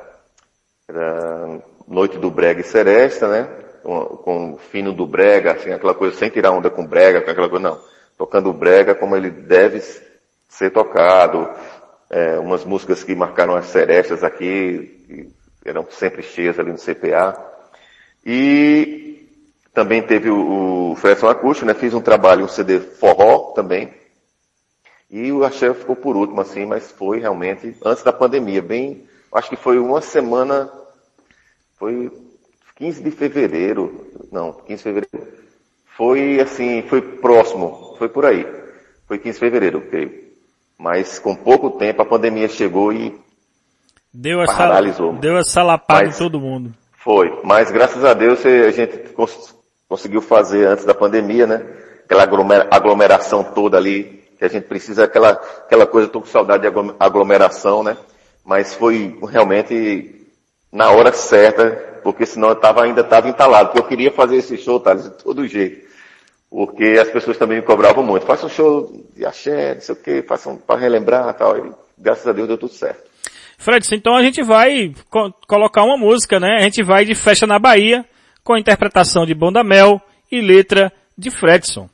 [0.89, 3.49] era Noite do Brega e Seresta, né?
[3.83, 7.33] Com, com o fino do Brega, assim, aquela coisa, sem tirar onda com Brega, com
[7.33, 7.81] aquela coisa, não.
[8.17, 9.83] Tocando o Brega como ele deve
[10.49, 11.51] ser tocado.
[12.09, 17.35] É, umas músicas que marcaram as serestas aqui, que eram sempre cheias ali no CPA.
[18.25, 19.02] E
[19.75, 21.75] também teve o, o Fredson Acústico, né?
[21.75, 23.93] Fiz um trabalho, um CD forró também.
[25.11, 29.05] E o Axé ficou por último, assim, mas foi realmente antes da pandemia, bem,
[29.35, 30.73] acho que foi uma semana,
[31.77, 32.11] foi
[32.77, 35.29] 15 de fevereiro, não, 15 de fevereiro.
[35.95, 38.47] Foi assim, foi próximo, foi por aí.
[39.07, 40.33] foi 15 de fevereiro, creio.
[40.79, 43.15] Mas com pouco tempo a pandemia chegou e
[44.13, 45.13] deu essa, paralisou.
[45.13, 46.75] Deu essa lapada em todo mundo.
[46.93, 48.97] Foi, mas graças a Deus a gente
[49.93, 51.67] conseguiu fazer antes da pandemia, né?
[52.07, 52.23] Aquela
[52.71, 57.83] aglomeração toda ali, que a gente precisa, aquela, aquela coisa, tô com saudade de aglomeração,
[57.83, 57.99] né?
[58.43, 60.27] Mas foi realmente
[60.73, 64.57] na hora certa, porque senão eu tava, ainda estava entalado, porque eu queria fazer esse
[64.57, 65.87] show, tá, de todo jeito.
[66.49, 68.25] Porque as pessoas também me cobravam muito.
[68.25, 71.59] Faça um show de axé, não sei o quê, faça um, para relembrar e tal.
[71.59, 73.11] E graças a Deus deu tudo certo.
[73.59, 76.57] Fred, então a gente vai co colocar uma música, né?
[76.61, 78.07] A gente vai de Festa na Bahia,
[78.43, 80.01] com a interpretação de Bondamel
[80.31, 81.89] e letra de Fredson.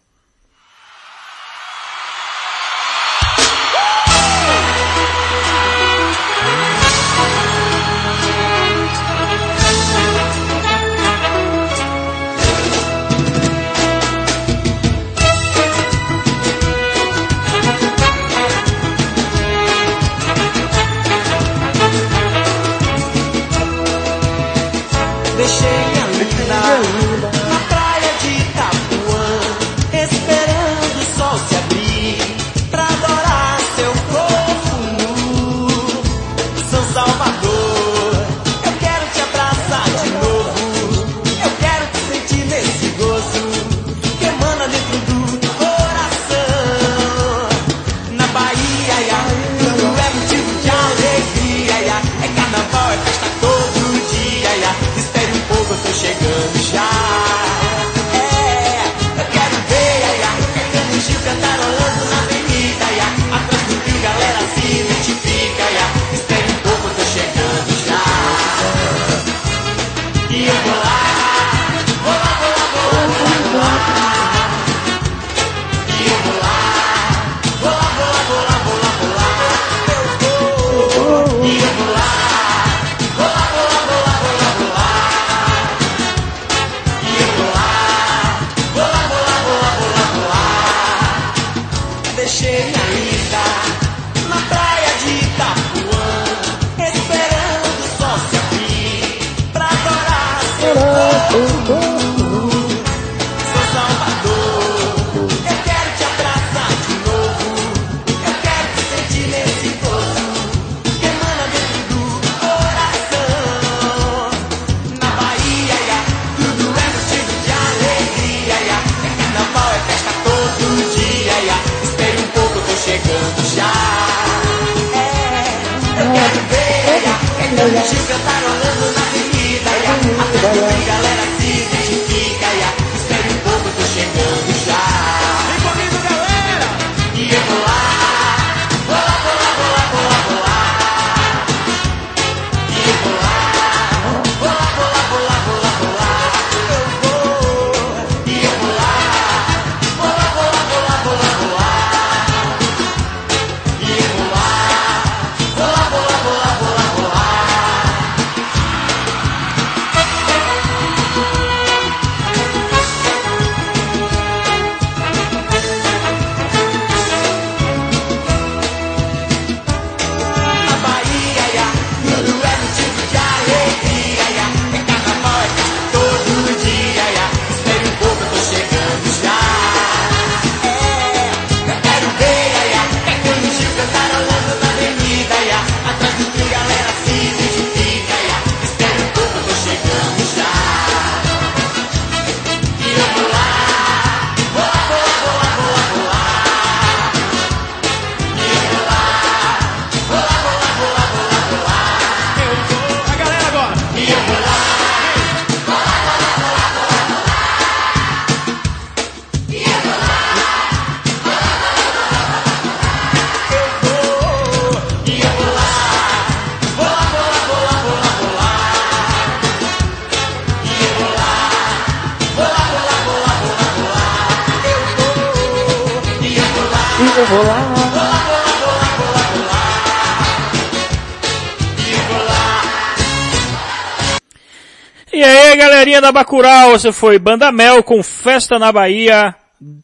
[235.78, 239.34] Galerinha da Bacurau, você foi Banda Mel com Festa na Bahia,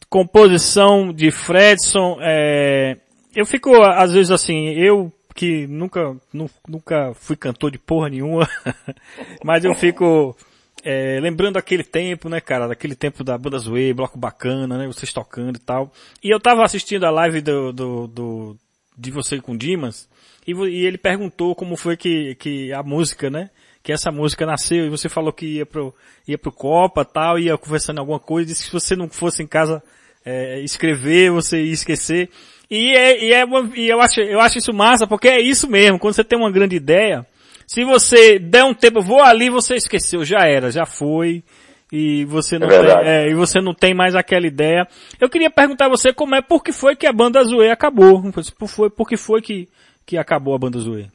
[0.09, 2.17] composição de Fredson.
[2.21, 2.97] É...
[3.35, 6.15] Eu fico, às vezes assim, eu que nunca,
[6.67, 8.49] nunca fui cantor de porra nenhuma,
[9.43, 10.35] mas eu fico
[10.87, 15.11] é, lembrando aquele tempo, né, cara, daquele tempo da banda Zoe, bloco bacana, né, vocês
[15.11, 15.91] tocando e tal.
[16.23, 18.57] E eu tava assistindo a live do, do, do
[18.95, 20.07] de você com Dimas,
[20.45, 23.49] e, e, ele perguntou como foi que, que a música, né,
[23.81, 25.91] que essa música nasceu, e você falou que ia pro,
[26.27, 29.47] ia pro Copa tal, ia conversando alguma coisa, disse que se você não fosse em
[29.47, 29.81] casa
[30.23, 32.29] é, escrever, você ia esquecer.
[32.69, 35.67] E, é, e, é uma, e eu acho, eu acho isso massa, porque é isso
[35.67, 37.25] mesmo, quando você tem uma grande ideia,
[37.67, 41.43] se você der um tempo, vou ali, você esqueceu, já era, já foi.
[41.91, 44.87] E você não, é tem, é, e você não tem mais aquela ideia.
[45.19, 48.23] Eu queria perguntar a você como é, por que foi que a banda Zoe acabou?
[48.57, 49.69] Por, foi, por que foi que,
[50.05, 51.09] que acabou a banda Zoe?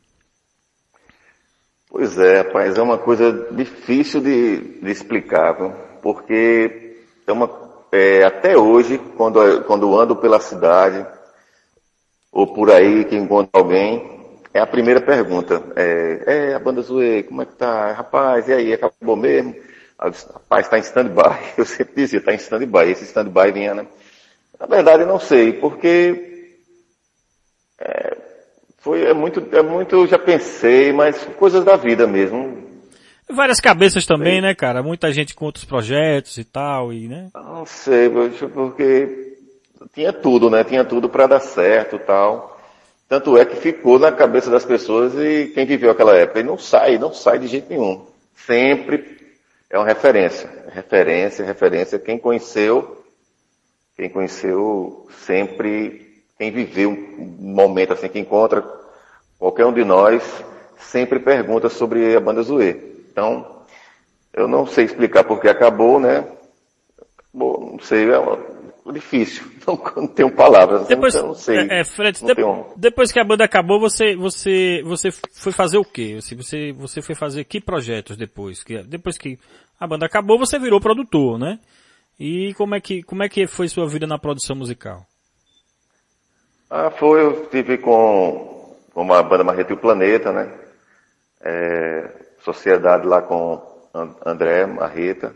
[1.90, 5.72] Pois é, rapaz, é uma coisa difícil de, de explicar, viu?
[6.00, 7.50] porque é uma,
[7.92, 11.04] é, até hoje, quando, quando ando pela cidade,
[12.32, 14.19] ou por aí que encontro alguém,
[14.52, 15.62] é a primeira pergunta.
[15.76, 17.92] É, é a banda Zoe, como é que tá?
[17.92, 19.54] Rapaz, e aí, acabou mesmo?
[19.98, 21.38] Rapaz, está em stand-by.
[21.56, 22.90] Eu sempre dizia, está em stand-by.
[22.90, 23.86] Esse stand-by vinha, né?
[24.58, 26.48] Na verdade, não sei, porque
[27.78, 28.16] é,
[28.78, 32.68] foi, é muito, é muito, já pensei, mas coisas da vida mesmo.
[33.28, 34.40] Várias cabeças também, sei.
[34.40, 34.82] né, cara?
[34.82, 37.28] Muita gente com outros projetos e tal, e, né?
[37.34, 38.10] Não sei,
[38.52, 39.36] porque
[39.94, 40.64] tinha tudo, né?
[40.64, 42.59] Tinha tudo para dar certo e tal.
[43.10, 46.38] Tanto é que ficou na cabeça das pessoas e quem viveu aquela época.
[46.38, 48.06] E não sai, não sai de jeito nenhum.
[48.36, 49.34] Sempre
[49.68, 50.48] é uma referência.
[50.72, 51.98] Referência, referência.
[51.98, 53.04] Quem conheceu,
[53.96, 58.62] quem conheceu sempre, quem viveu um momento assim que encontra
[59.40, 60.22] qualquer um de nós,
[60.78, 62.76] sempre pergunta sobre a banda Zoe.
[63.10, 63.64] Então,
[64.32, 66.24] eu não sei explicar porque acabou, né?
[67.34, 68.18] Bom, não sei, é
[68.92, 69.44] difícil.
[69.66, 70.88] Não, não tenho palavras.
[70.88, 71.58] Depois, não, não sei.
[71.58, 72.72] É, é Fred, de, tenho...
[72.76, 76.16] depois que a banda acabou, você, você, você foi fazer o quê?
[76.18, 78.64] Assim, você, você foi fazer que projetos depois?
[78.64, 79.38] Que, depois que
[79.78, 81.60] a banda acabou, você virou produtor, né?
[82.18, 85.06] E como é que, como é que foi sua vida na produção musical?
[86.68, 90.52] Ah, foi, eu tive com, com uma banda Marreta e o Planeta, né?
[91.40, 92.10] É,
[92.42, 93.60] sociedade lá com
[94.24, 95.34] André Marreta.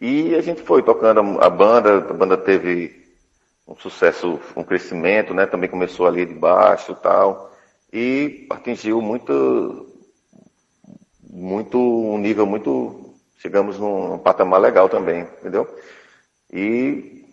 [0.00, 3.00] E a gente foi tocando a banda, a banda teve
[3.68, 5.44] um sucesso, um crescimento, né?
[5.44, 7.52] Também começou ali de baixo tal.
[7.92, 9.86] E atingiu muito,
[11.22, 15.68] muito, um nível muito, chegamos num patamar legal também, entendeu?
[16.50, 17.24] E,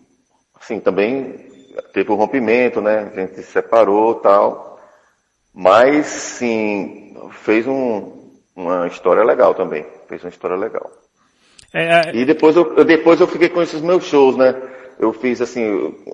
[0.60, 1.48] assim, também
[1.92, 3.10] teve o um rompimento, né?
[3.12, 4.78] A gente se separou tal.
[5.54, 9.86] Mas, sim, fez um, uma história legal também.
[10.06, 11.07] Fez uma história legal.
[11.72, 12.16] É, é...
[12.16, 14.54] E depois eu, depois eu fiquei com esses meus shows, né?
[14.98, 15.62] Eu fiz assim,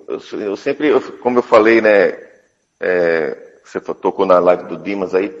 [0.07, 2.17] eu, eu sempre, eu, como eu falei, né?
[2.79, 5.33] É, você tocou na live do Dimas aí,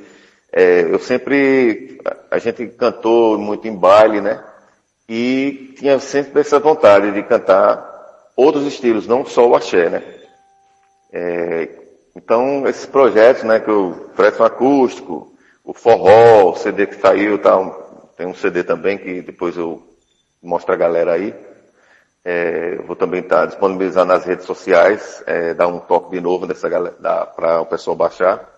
[0.51, 1.99] é, eu sempre,
[2.31, 4.41] a gente cantou muito em baile, né?
[5.07, 7.93] E tinha sempre essa vontade de cantar
[8.35, 10.03] outros estilos, não só o axé, né?
[11.11, 11.69] É,
[12.15, 17.57] então, esses projetos, né, que o Fredson Acústico, o Forró, o CD que saiu, tá,
[18.17, 19.83] tem um CD também que depois eu
[20.45, 21.33] mostra a galera aí.
[22.23, 26.47] É, vou também estar tá disponibilizando nas redes sociais, é, dar um toque de novo
[26.47, 26.95] nessa galera,
[27.35, 28.49] para o pessoal baixar.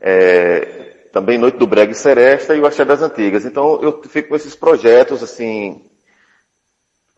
[0.00, 3.44] É, também Noite do Brega Seresta e o Axé das Antigas.
[3.44, 5.84] Então eu fico com esses projetos assim,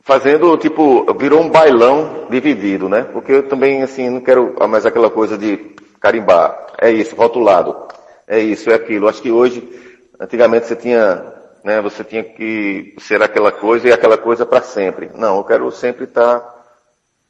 [0.03, 3.03] fazendo tipo, virou um bailão dividido, né?
[3.03, 6.67] Porque eu também assim não quero mais aquela coisa de carimbar.
[6.81, 7.89] É isso, rotulado.
[8.27, 9.09] É isso, é aquilo.
[9.09, 9.69] Acho que hoje,
[10.21, 11.81] antigamente você tinha né?
[11.81, 15.11] Você tinha que ser aquela coisa e aquela coisa para sempre.
[15.15, 16.65] Não, eu quero sempre estar, tá,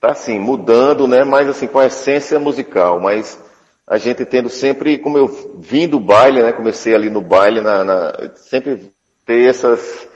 [0.01, 1.25] tá assim, mudando, né?
[1.25, 3.43] Mas assim, com a essência musical, mas
[3.87, 5.27] a gente tendo sempre, como eu
[5.59, 6.53] vim do baile, né?
[6.53, 8.93] Comecei ali no baile, na, na sempre
[9.25, 10.07] ter essas,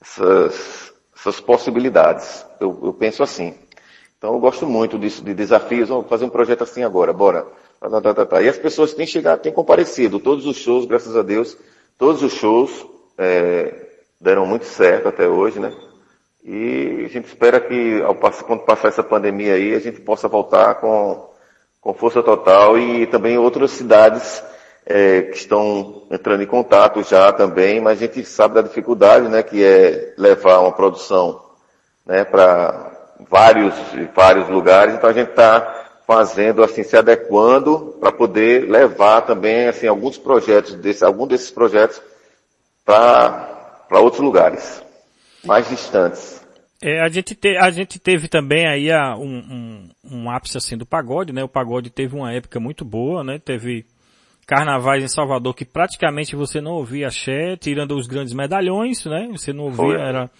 [0.00, 2.44] essas, essas possibilidades.
[2.60, 3.54] Eu, eu, penso assim.
[4.18, 5.88] Então eu gosto muito disso, de desafios.
[5.88, 7.46] Vamos fazer um projeto assim agora, bora.
[7.80, 8.42] Tá, tá, tá.
[8.42, 10.20] E as pessoas têm chegado, têm comparecido.
[10.20, 11.56] Todos os shows, graças a Deus,
[11.98, 12.86] todos os shows,
[13.18, 13.74] é,
[14.20, 15.72] deram muito certo até hoje, né?
[16.44, 20.74] E a gente espera que ao, quando passar essa pandemia aí, a gente possa voltar
[20.76, 21.28] com,
[21.80, 24.42] com força total e também outras cidades
[24.84, 29.42] é, que estão entrando em contato já também, mas a gente sabe da dificuldade, né,
[29.42, 31.40] que é levar uma produção,
[32.04, 32.90] né, para
[33.30, 33.74] vários,
[34.14, 39.86] vários lugares, então a gente está fazendo, assim, se adequando para poder levar também, assim,
[39.86, 42.02] alguns projetos desse, algum desses projetos
[42.84, 44.82] para outros lugares,
[45.44, 46.42] mais distantes.
[46.82, 50.76] É, a, gente te, a gente teve também aí a, um, um, um, ápice assim
[50.76, 51.44] do pagode, né?
[51.44, 53.38] O pagode teve uma época muito boa, né?
[53.38, 53.86] Teve,
[54.46, 59.28] carnavais em Salvador que praticamente você não ouvia axé, tirando os grandes medalhões, né?
[59.32, 60.30] Você não ouvia, era,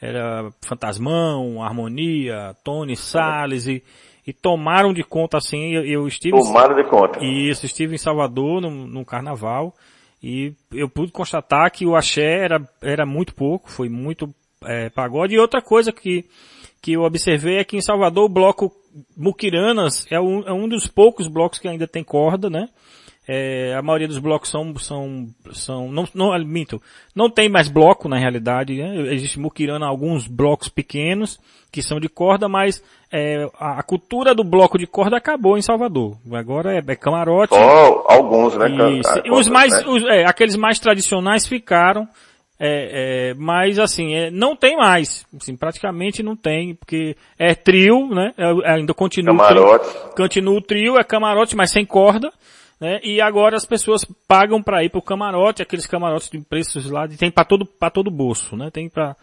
[0.00, 3.82] era Fantasmão, Harmonia, Tony Salles e,
[4.26, 6.36] e tomaram de conta assim, eu, eu estive...
[6.36, 7.24] Tomaram de conta.
[7.24, 9.74] Isso, estive em Salvador no, no carnaval
[10.22, 14.32] e eu pude constatar que o axé era, era muito pouco, foi muito
[14.64, 15.34] é, pagode.
[15.34, 16.24] E outra coisa que,
[16.80, 18.72] que eu observei é que em Salvador o bloco
[19.16, 22.68] Muquiranas é um, é um dos poucos blocos que ainda tem corda, né?
[23.28, 26.80] É, a maioria dos blocos são, são, são, não, não, minto,
[27.12, 29.12] não tem mais bloco na realidade, né?
[29.12, 31.40] Existe muquirana alguns blocos pequenos
[31.72, 32.80] que são de corda, mas
[33.12, 36.16] é, a, a, cultura do bloco de corda acabou em Salvador.
[36.32, 37.52] Agora é, é camarote.
[37.52, 38.68] Só alguns, né?
[39.24, 39.82] E, os mais, né?
[39.88, 42.06] os, é, aqueles mais tradicionais ficaram,
[42.60, 45.26] é, é, mas assim, é, não tem mais.
[45.36, 48.32] Assim, praticamente não tem, porque é trio, né?
[48.38, 49.88] É, ainda continua camarote.
[49.88, 50.14] trio.
[50.16, 52.32] Continua o trio, é camarote, mas sem corda
[52.80, 53.00] né?
[53.02, 57.30] E agora as pessoas pagam para ir pro camarote, aqueles camarotes de preços lá, tem
[57.30, 58.70] para todo para todo bolso, né?
[58.70, 59.16] Tem para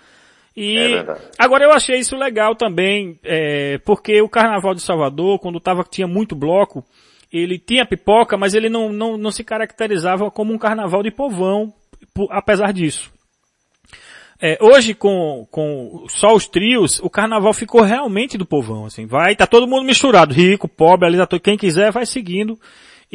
[0.56, 1.06] e é
[1.38, 6.08] agora eu achei isso legal também, é, porque o Carnaval de Salvador, quando tava tinha
[6.08, 6.86] muito bloco,
[7.32, 11.74] ele tinha pipoca, mas ele não, não, não se caracterizava como um carnaval de povão,
[12.30, 13.12] apesar disso.
[14.40, 19.36] É, hoje com, com só os trios, o carnaval ficou realmente do povão, assim, vai,
[19.36, 22.60] tá todo mundo misturado, rico, pobre, ali, tá quem quiser vai seguindo.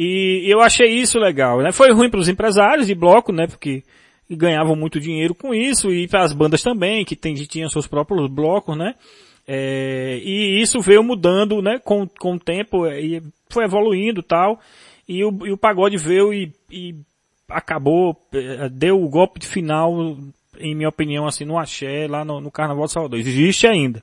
[0.01, 1.73] E eu achei isso legal, né?
[1.73, 3.47] Foi ruim para os empresários de bloco, né?
[3.47, 3.83] Porque
[4.29, 8.31] ganhavam muito dinheiro com isso e para as bandas também, que tem, tinham seus próprios
[8.31, 8.95] blocos, né?
[9.45, 11.79] É, e isso veio mudando, né?
[11.83, 14.61] Com, com o tempo e foi evoluindo tal.
[15.05, 16.95] E o, e o pagode veio e, e
[17.49, 20.17] acabou, é, deu o golpe final,
[20.57, 23.19] em minha opinião, assim, no axé, lá no, no Carnaval de Salvador.
[23.19, 24.01] Existe ainda.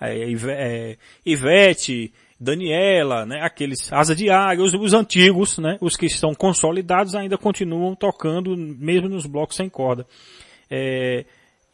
[0.00, 2.12] É, é, Ivete,
[2.42, 7.38] Daniela, né, aqueles Asa de Águia, os, os, antigos, né, os que estão consolidados ainda
[7.38, 10.04] continuam tocando mesmo nos blocos sem corda.
[10.68, 11.24] É,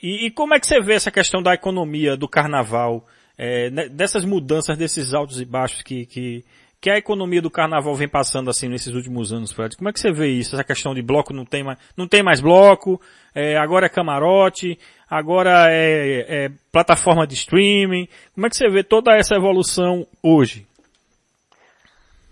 [0.03, 3.07] e, e, como é que você vê essa questão da economia do carnaval,
[3.37, 6.45] é, né, dessas mudanças, desses altos e baixos que, que,
[6.81, 9.77] que a economia do carnaval vem passando assim nesses últimos anos, Fred?
[9.77, 10.55] Como é que você vê isso?
[10.55, 13.01] Essa questão de bloco não tem mais, não tem mais bloco,
[13.35, 14.79] é, agora é camarote,
[15.11, 18.09] agora é, é, plataforma de streaming.
[18.35, 20.67] Como é que você vê toda essa evolução hoje?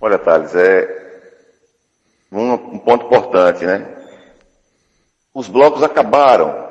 [0.00, 1.06] Olha, Thales, é
[2.30, 3.94] um, um ponto importante, né?
[5.34, 6.66] Os blocos acabaram.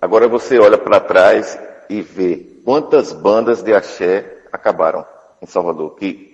[0.00, 1.58] Agora você olha para trás
[1.88, 5.06] e vê quantas bandas de axé acabaram
[5.40, 5.94] em Salvador.
[5.94, 6.31] Que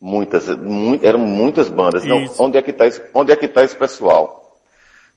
[0.00, 0.46] muitas,
[1.02, 2.04] eram muitas bandas.
[2.04, 2.84] Então, onde é que está
[3.14, 4.58] onde é que tá esse pessoal?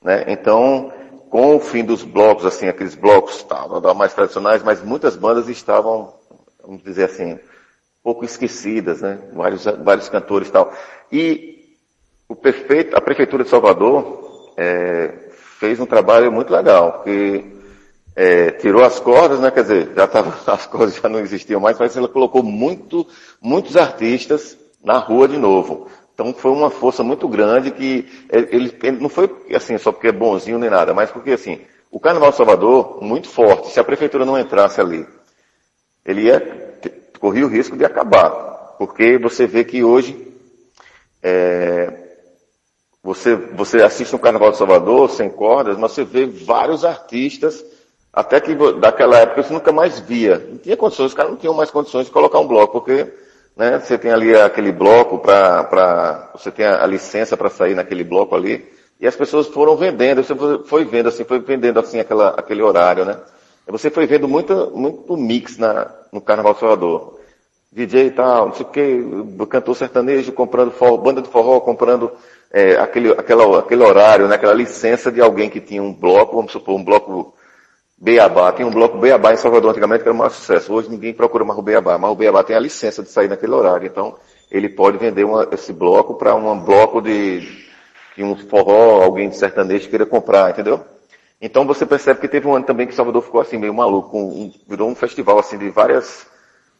[0.01, 0.25] Né?
[0.27, 0.91] Então,
[1.29, 6.13] com o fim dos blocos, assim, aqueles blocos tá, mais tradicionais, mas muitas bandas estavam,
[6.63, 7.39] vamos dizer assim, um
[8.03, 9.19] pouco esquecidas, né?
[9.33, 10.73] Vários, vários cantores e tal.
[11.11, 11.75] E
[12.29, 15.13] o prefeito, a prefeitura de Salvador é,
[15.59, 17.45] fez um trabalho muito legal, porque
[18.15, 19.51] é, tirou as cordas, né?
[19.51, 23.05] Quer dizer, já tava, as cordas já não existiam mais, mas ela colocou muito,
[23.41, 24.57] muitos artistas
[24.87, 25.89] na rua de novo.
[26.13, 30.11] Então foi uma força muito grande que ele, ele, não foi assim só porque é
[30.13, 31.59] bonzinho nem nada, mas porque assim,
[31.91, 35.05] o Carnaval de Salvador, muito forte, se a prefeitura não entrasse ali,
[36.05, 36.79] ele ia,
[37.19, 38.31] corria o risco de acabar.
[38.77, 40.25] Porque você vê que hoje,
[41.21, 41.93] é,
[43.03, 47.63] você, você assiste um Carnaval de Salvador sem cordas, mas você vê vários artistas,
[48.13, 50.39] até que daquela época você nunca mais via.
[50.39, 53.26] Não tinha condições, os caras não tinham mais condições de colocar um bloco, porque
[53.57, 53.79] né?
[53.79, 58.35] Você tem ali aquele bloco para, você tem a, a licença para sair naquele bloco
[58.35, 58.65] ali,
[58.99, 60.35] e as pessoas foram vendendo, você
[60.65, 63.17] foi vendo assim, foi vendendo assim aquela, aquele horário, né?
[63.67, 67.17] E você foi vendo muito, muito mix na, no Carnaval Salvador.
[67.71, 72.11] DJ e tal, não sei o que, cantor sertanejo comprando forró, banda de forró comprando
[72.51, 76.51] é, aquele, aquela, aquele horário, né, aquela licença de alguém que tinha um bloco, vamos
[76.53, 77.35] supor, um bloco
[77.99, 80.71] Beabá, tem um bloco Beabá em Salvador antigamente que era o maior sucesso.
[80.71, 83.53] Hoje ninguém procura mais o Beabá, mas o Beabá tem a licença de sair naquele
[83.53, 83.87] horário.
[83.87, 84.15] Então,
[84.51, 87.41] ele pode vender uma, esse bloco para um bloco de,
[88.15, 90.85] de um forró, alguém de sertanejo queira comprar, entendeu?
[91.41, 94.51] Então você percebe que teve um ano também que Salvador ficou assim, meio maluco, um,
[94.67, 96.25] virou um festival assim de várias,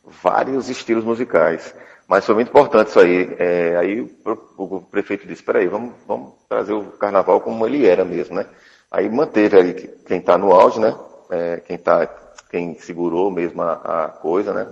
[0.03, 1.76] vários estilos musicais.
[2.07, 3.36] Mas foi muito importante isso aí.
[3.38, 4.09] É, aí o,
[4.57, 8.45] o, prefeito disse, peraí, vamos, vamos trazer o carnaval como ele era mesmo, né?
[8.91, 9.73] Aí manteve ali
[10.05, 10.95] quem está no auge, né?
[11.29, 12.07] é, quem, tá,
[12.49, 13.73] quem segurou mesmo a,
[14.05, 14.67] a coisa, né?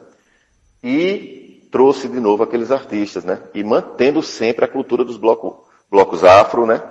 [0.84, 3.42] E trouxe de novo aqueles artistas, né?
[3.54, 6.82] E mantendo sempre a cultura dos bloco, blocos afro, né?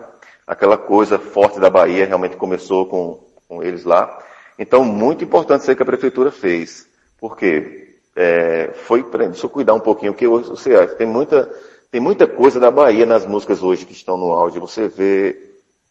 [0.46, 4.18] Aquela coisa forte da Bahia realmente começou com, com eles lá.
[4.58, 6.86] Então, muito importante isso que a prefeitura fez.
[7.18, 7.98] Por quê?
[8.14, 11.50] É, foi, deixa eu cuidar um pouquinho, porque você tem muita,
[11.90, 14.60] tem muita coisa da Bahia nas músicas hoje que estão no áudio.
[14.60, 15.43] Você vê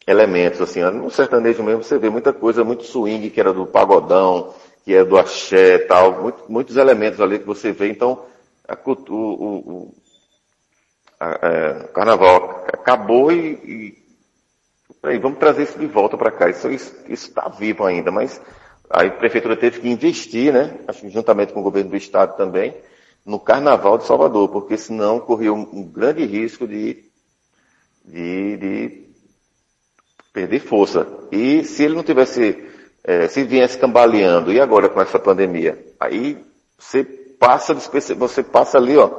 [0.06, 4.54] elementos, assim, no sertanejo mesmo você vê muita coisa, muito swing, que era do pagodão,
[4.84, 7.90] que é do axé tal, muito, muitos elementos ali que você vê.
[7.90, 8.26] Então,
[8.68, 9.96] a, o, o,
[11.20, 14.04] a, é, o carnaval acabou e, e
[15.04, 16.50] Peraí, vamos trazer isso de volta para cá.
[16.50, 16.70] Isso
[17.10, 18.42] está vivo ainda, mas
[18.90, 20.80] a prefeitura teve que investir, né?
[21.10, 22.74] Juntamente com o governo do estado também,
[23.26, 27.04] no Carnaval de Salvador, porque senão corria um, um grande risco de,
[28.06, 29.03] de, de,
[30.34, 31.08] perder força.
[31.32, 32.66] E se ele não tivesse,
[33.04, 35.78] é, se viesse cambaleando, e agora com essa pandemia?
[36.00, 36.38] Aí
[36.78, 39.12] você passa, você passa ali, ó,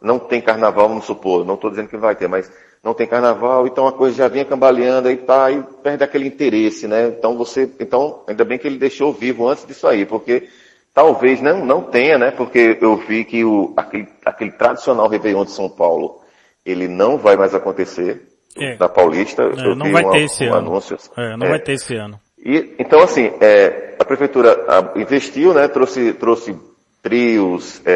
[0.00, 2.50] não tem carnaval, vamos supor, não estou dizendo que vai ter, mas
[2.82, 6.86] não tem carnaval, então a coisa já vinha cambaleando e tá, e perde aquele interesse,
[6.86, 7.08] né?
[7.08, 10.48] Então você, então, ainda bem que ele deixou vivo antes disso aí, porque
[10.94, 12.30] talvez não, não tenha, né?
[12.30, 16.20] Porque eu vi que o, aquele, aquele tradicional Réveillon de São Paulo,
[16.64, 18.76] ele não vai mais acontecer, é.
[18.76, 19.42] da Paulista.
[19.42, 20.70] É, não vai uma, ter esse um ano.
[20.70, 20.96] Anúncio.
[21.16, 21.50] É, não é.
[21.50, 22.20] vai ter esse ano.
[22.38, 24.56] E, então assim, é, a prefeitura
[24.96, 25.66] investiu, né?
[25.68, 26.56] Trouxe, trouxe
[27.02, 27.92] trios, é,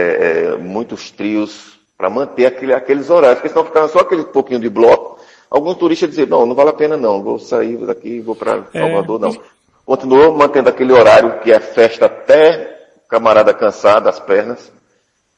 [0.55, 4.69] é, muitos trios para manter aquele, aqueles horários, porque senão ficava só aquele pouquinho de
[4.69, 5.21] bloco.
[5.51, 8.81] Alguns turistas diziam, não, não vale a pena não, vou sair daqui, vou para é.
[8.81, 9.43] Salvador, é, não.
[9.85, 12.73] Continuou mantendo aquele horário que é festa até
[13.09, 14.73] camarada cansar das pernas,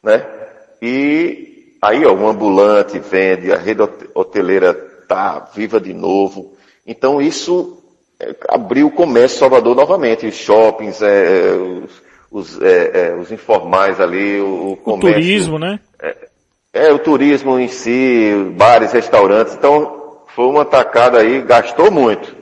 [0.03, 0.25] né?
[0.81, 3.83] E aí, ó, um ambulante vende, a rede
[4.15, 6.57] hoteleira tá viva de novo.
[6.87, 7.83] Então isso
[8.21, 14.01] é, abriu o comércio Salvador novamente, os shoppings, é, os, os, é, é, os, informais
[14.01, 15.11] ali, o, o comércio.
[15.11, 15.81] O turismo, né?
[16.01, 16.17] É,
[16.73, 22.35] é, o turismo em si, bares, restaurantes, então foi uma tacada aí, gastou muito.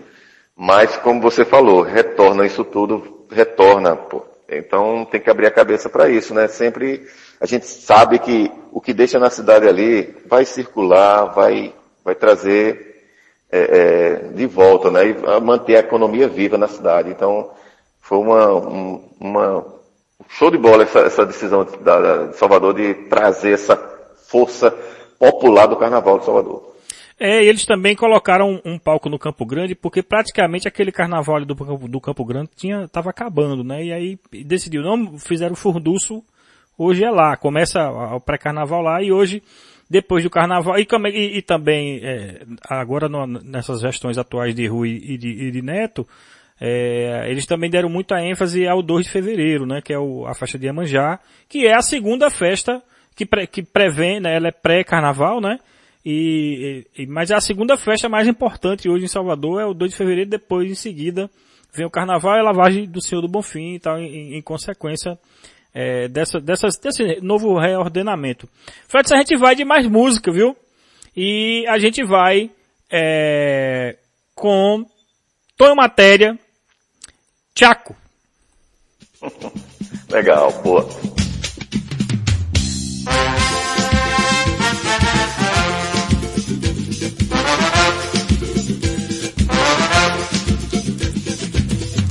[0.56, 4.24] Mas como você falou, retorna isso tudo, retorna, pô.
[4.48, 6.46] Então tem que abrir a cabeça para isso, né?
[6.46, 7.06] Sempre
[7.40, 13.04] a gente sabe que o que deixa na cidade ali vai circular, vai, vai trazer
[13.50, 15.08] é, é, de volta, né?
[15.08, 17.10] E manter a economia viva na cidade.
[17.10, 17.50] Então
[18.00, 18.54] foi uma,
[19.20, 19.64] uma
[20.28, 23.76] show de bola essa, essa decisão da, de Salvador de trazer essa
[24.28, 24.70] força
[25.18, 26.72] popular do Carnaval de Salvador.
[27.20, 31.54] É, eles também colocaram um, um, palco no Campo Grande, porque praticamente aquele carnaval do,
[31.54, 33.84] do Campo Grande tinha, tava acabando, né?
[33.84, 36.24] E aí decidiu, não, fizeram o furdunço,
[36.76, 39.40] hoje é lá, começa o pré-carnaval lá e hoje,
[39.92, 44.88] depois do carnaval, e, e, e também, é, agora no, nessas gestões atuais de Rui
[44.88, 46.08] e de, e de Neto,
[46.58, 49.82] é, eles também deram muita ênfase ao 2 de fevereiro, né?
[49.82, 52.82] Que é o, a festa de Iemanjá, que é a segunda festa
[53.14, 55.58] que, pre, que prevê, né, ela é pré-carnaval, né?
[56.02, 59.96] E, e, mas a segunda festa mais importante hoje em Salvador é o 2 de
[59.98, 61.28] fevereiro, depois em seguida
[61.74, 65.18] vem o carnaval e a lavagem do Senhor do Bonfim e tal, em, em consequência
[65.74, 68.48] é, dessa, dessas, desse novo reordenamento.
[68.88, 70.56] Fred, a gente vai de mais música, viu?
[71.16, 72.50] E a gente vai
[72.90, 73.96] é,
[74.34, 74.84] com
[75.56, 76.38] Tonho Matéria,
[77.54, 77.96] Tchaco.
[80.10, 80.84] Legal, pô.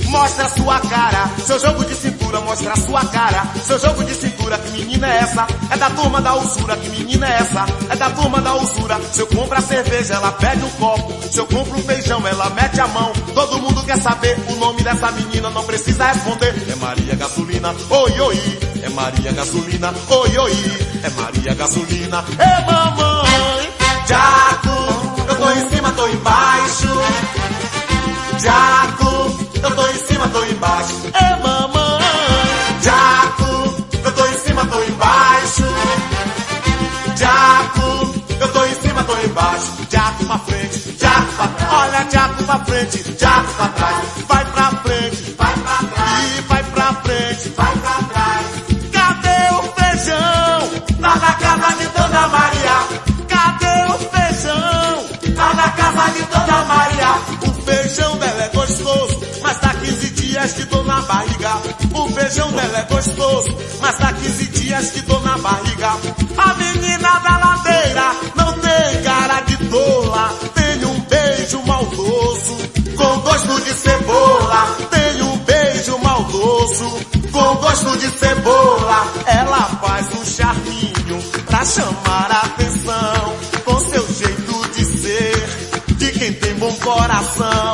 [0.08, 4.70] Mostra sua cara, seu jogo de cintura, mostra sua cara, seu jogo de cintura, que
[4.72, 5.46] menina é essa?
[5.70, 7.66] É da turma da usura, que menina é essa?
[7.90, 9.00] É da turma da usura.
[9.12, 11.12] Se eu compro a cerveja, ela pede um copo.
[11.30, 13.12] Se eu compro um feijão, ela mete a mão.
[13.34, 16.54] Todo mundo quer saber o nome dessa menina, não precisa responder.
[16.70, 18.58] É Maria Gasolina, oi, oi.
[18.82, 20.52] É Maria Gasolina, oi, oi.
[21.02, 23.72] É Maria Gasolina, é mamãe.
[24.06, 26.88] Jaco, eu tô em cima, tô embaixo.
[28.38, 31.10] Jaco, eu tô em cima, tô embaixo.
[31.14, 31.81] É mamãe.
[42.44, 43.96] Pra frente, jaco pra trás.
[44.28, 46.38] Vai pra frente, vai pra trás.
[46.38, 48.46] E vai pra frente, vai pra trás.
[48.92, 50.70] Cadê o feijão?
[51.00, 52.76] Tá na casa de Dona Maria.
[53.28, 55.34] Cadê o feijão?
[55.34, 57.12] Tá na casa de Dona Maria.
[57.48, 61.50] O feijão dela é gostoso mas dá 15 dias que dou na barriga.
[61.94, 63.48] O feijão dela é gostoso,
[63.80, 65.90] mas dá 15 dias que dou na barriga.
[66.38, 72.31] A menina da ladeira não tem cara de tola, tem um beijo maldoso,
[73.64, 74.76] de cebola.
[74.90, 77.00] Tem um beijo maldoso,
[77.30, 79.06] com gosto de cebola.
[79.26, 86.32] Ela faz um charminho pra chamar a atenção, com seu jeito de ser, de quem
[86.32, 87.71] tem bom coração.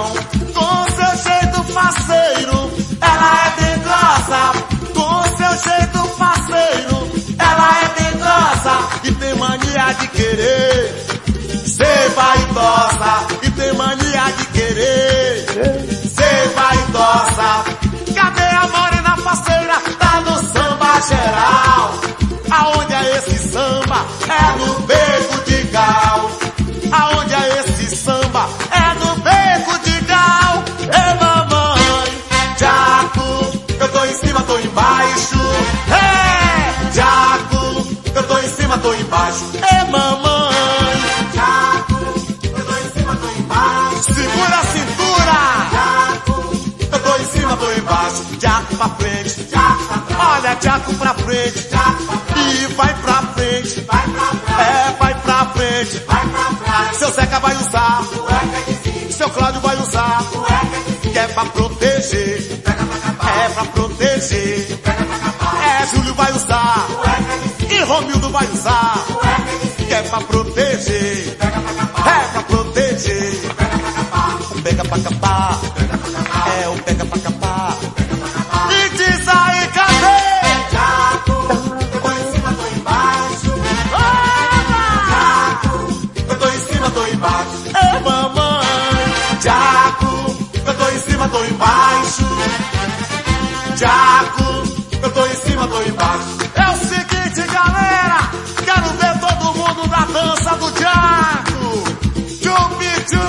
[24.28, 26.30] É no beco de gal.
[26.92, 28.49] Aonde é esse samba?
[28.70, 30.64] É no beco de gal.
[30.80, 32.22] Ei, mamãe,
[32.59, 35.38] Jaco, eu tô em cima, tô embaixo.
[35.90, 39.44] É, Jaco, eu tô em cima, tô embaixo.
[39.55, 41.94] Ei, mamãe, Jaco,
[42.44, 44.14] eu tô em cima, tô embaixo.
[44.14, 45.38] Segura a cintura.
[45.72, 46.53] Jaco,
[46.92, 48.24] eu tô em cima, tô embaixo.
[48.40, 50.14] Jaco pra frente, Jaco.
[50.18, 52.28] Olha, Jaco pra frente, Jaco.
[55.59, 56.96] Frente, vai pra trás.
[56.96, 58.02] Seu Zeca vai usar,
[59.11, 60.22] seu Cláudio vai usar,
[61.02, 62.62] que é pra proteger,
[63.44, 64.78] é pra proteger.
[65.68, 66.86] É, Júlio vai usar,
[67.68, 69.04] e Romildo vai usar,
[69.76, 73.40] que é pra proteger, é pra proteger.
[74.50, 75.61] O pega pra capar,
[76.62, 77.76] é o pega pra capar.
[78.70, 79.57] E diz aí,
[100.12, 101.84] dança do Jaco.
[102.42, 103.28] Chupichu.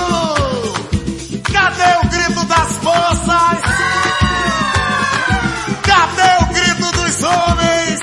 [1.51, 3.59] Cadê o grito das moças?
[5.83, 7.99] Cadê o grito dos homens?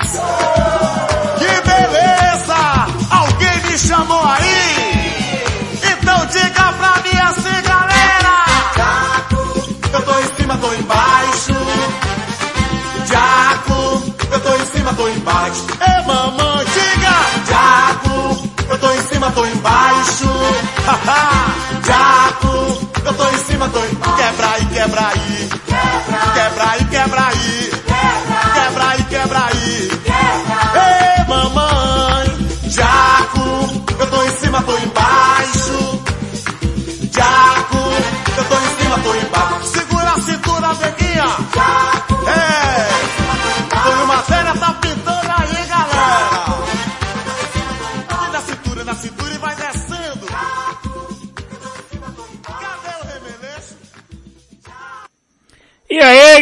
[1.39, 2.61] Que beleza!
[3.09, 5.41] Alguém me chamou aí?
[5.83, 8.35] Então diga pra mim assim, galera!
[9.93, 11.53] Eu tô em cima, tô embaixo.
[13.05, 13.79] Jaco,
[14.31, 15.65] eu tô em cima, tô embaixo.
[16.05, 16.26] Mamãe,
[19.97, 20.29] embaixo.
[21.85, 24.15] Jaco, eu tô em cima, tô embaixo.
[24.15, 25.49] Quebra aí, quebra aí.
[26.33, 27.71] Quebra aí, quebra aí.
[28.53, 29.96] Quebra aí, quebra aí.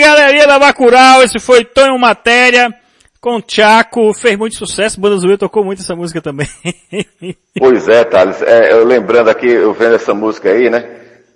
[0.06, 2.72] Galerinha da Bacurau, esse foi Tonho Matéria
[3.20, 6.48] com Tchaco, fez muito sucesso, Banda Zoeira tocou muito essa música também.
[7.58, 8.42] Pois é, Thales.
[8.42, 10.86] É, eu lembrando aqui, eu vendo essa música aí, né?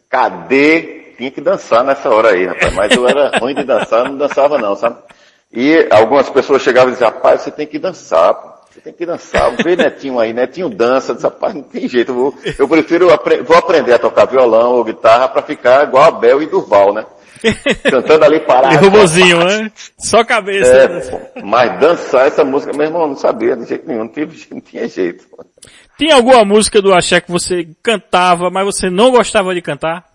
[0.10, 1.14] Cadê?
[1.18, 2.76] Tinha que dançar nessa hora aí, rapaz.
[2.76, 4.98] Mas eu era ruim de dançar, não dançava não, sabe?
[5.52, 8.36] E algumas pessoas chegavam e diziam, rapaz, você tem que dançar.
[8.80, 9.52] Você tem que dançar.
[9.62, 11.14] Vê Netinho aí, Netinho dança.
[11.22, 12.12] Rapaz, não tem jeito.
[12.12, 16.06] Eu, vou, eu prefiro, apre vou aprender a tocar violão ou guitarra para ficar igual
[16.06, 17.06] a Bel e Durval, né?
[17.84, 18.74] Cantando ali parado.
[18.74, 19.70] E robozinho, né?
[19.98, 20.72] Só cabeça.
[20.72, 24.62] É, mas dançar essa música, meu irmão, não sabia de jeito nenhum, não, tive, não
[24.62, 25.26] tinha jeito.
[25.98, 30.09] Tinha alguma música do Axé que você cantava, mas você não gostava de cantar?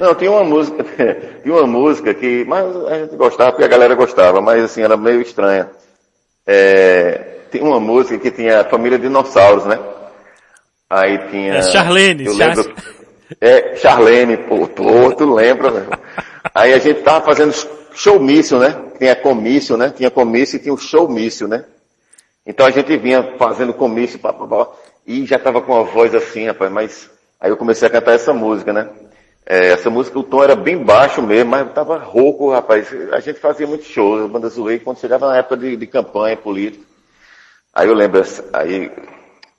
[0.00, 0.82] Não, tinha uma música,
[1.42, 4.96] tinha uma música que, mas a gente gostava, porque a galera gostava, mas assim, era
[4.96, 5.68] meio estranha.
[6.46, 9.78] É, tinha uma música que tinha a família dinossauros, né?
[10.88, 11.56] Aí tinha...
[11.56, 12.74] É Charlene, eu Char- lembro,
[13.38, 15.98] é, Charlene, pô, tu, tu lembra, irmão?
[16.54, 17.54] Aí a gente tava fazendo
[17.92, 18.74] showmício, né?
[18.98, 19.92] Tinha comício, né?
[19.94, 21.64] Tinha comício e tinha o showmício, né?
[22.46, 24.68] Então a gente vinha fazendo comício, pá, pá, pá,
[25.06, 28.32] e já tava com a voz assim, rapaz, mas aí eu comecei a cantar essa
[28.32, 28.88] música, né?
[29.52, 32.86] É, essa música, o tom era bem baixo mesmo, mas tava rouco, rapaz.
[33.10, 36.36] A gente fazia muito shows, a banda zoei, quando chegava na época de, de campanha
[36.36, 36.84] política.
[37.74, 38.22] Aí eu lembro,
[38.52, 38.88] aí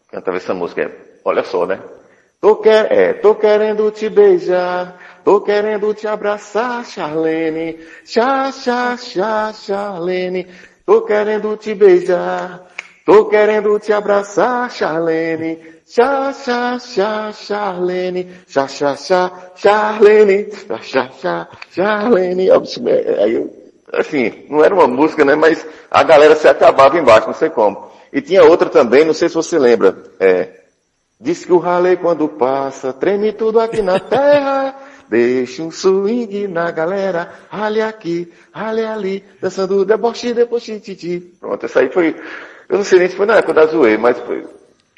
[0.10, 0.90] cantava essa música,
[1.26, 1.82] olha só, né?
[2.40, 7.78] Tô, quer, é, tô querendo te beijar, tô querendo te abraçar, Charlene.
[8.06, 10.48] Chá, chá, chá, Charlene.
[10.86, 12.66] Tô querendo te beijar,
[13.06, 15.81] tô querendo te abraçar, Charlene.
[15.94, 18.32] Chá, chá, chá, Charlene.
[18.48, 20.48] Chá, chá, chá, Charlene.
[20.54, 22.50] Chá, chá, chá, Charlene.
[23.20, 23.54] Aí eu,
[23.92, 25.36] assim, não era uma música, né?
[25.36, 27.92] Mas a galera se acabava embaixo, não sei como.
[28.14, 30.62] E tinha outra também, não sei se você lembra, é,
[31.20, 34.76] Diz que o ralê quando passa, treme tudo aqui na terra.
[35.08, 41.20] Deixa um swing na galera, rale aqui, rale ali, dançando deboche, deboche, titi.
[41.40, 42.16] Pronto, essa aí foi,
[42.70, 44.48] eu não sei nem se foi na época da Zoe, mas foi,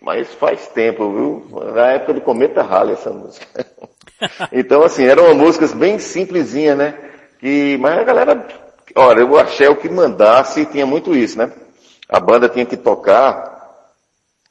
[0.04, 1.74] mas faz tempo, viu?
[1.74, 3.48] Na época do Cometa Rale essa música.
[4.52, 6.94] então assim, eram músicas bem simplesinhas, né?
[7.40, 8.48] Que, mas a galera,
[8.96, 11.52] olha, eu achei o que mandasse, tinha muito isso, né?
[12.08, 13.54] A banda tinha que tocar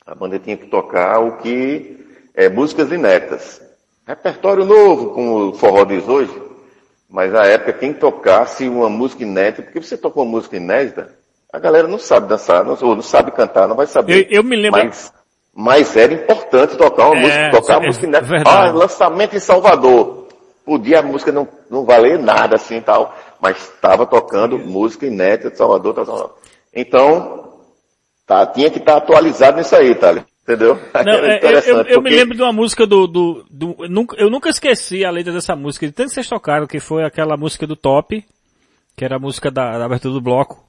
[0.05, 1.97] a banda tinha que tocar o que
[2.35, 3.63] é músicas inéditas.
[4.07, 6.33] Repertório novo, como o forró diz hoje,
[7.09, 11.17] mas na época quem tocasse uma música inédita, porque você tocou uma música inédita,
[11.53, 14.27] a galera não sabe dançar, não, ou não sabe cantar, não vai saber.
[14.29, 14.85] Eu, eu me lembro.
[14.85, 15.13] Mas,
[15.55, 18.21] mas era importante tocar uma É, música, tocar uma é música, né?
[18.21, 18.69] verdade.
[18.69, 20.29] Ah, lançamento em Salvador.
[20.65, 25.51] Podia a música não, não valer nada assim e tal, mas estava tocando música inédita
[25.51, 26.39] de Salvador, tal, tal.
[26.75, 27.53] Então,
[28.27, 30.15] tá, tinha que estar atualizado nisso aí, tá?
[30.43, 30.75] Entendeu?
[31.05, 33.89] Não, Era é, eu, eu, eu me lembro de uma música do, do, do eu,
[33.89, 37.05] nunca, eu nunca esqueci a letra dessa música, de tanto que vocês tocaram, que foi
[37.05, 38.25] aquela música do Top,
[38.97, 40.65] que era a música da, da abertura do bloco.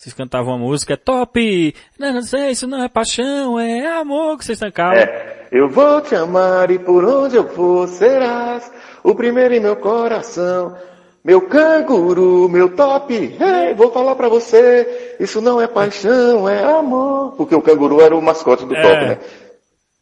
[0.00, 4.46] Vocês cantavam a música, Top, não, não sei, isso não é paixão, é amor que
[4.46, 4.96] vocês tancavam.
[4.96, 8.72] É, eu vou te amar e por onde eu for serás
[9.04, 10.74] o primeiro em meu coração.
[11.22, 17.32] Meu canguru, meu top, hey, vou falar pra você, isso não é paixão, é amor.
[17.36, 18.80] Porque o canguru era o mascote do É.
[18.80, 19.18] top, né?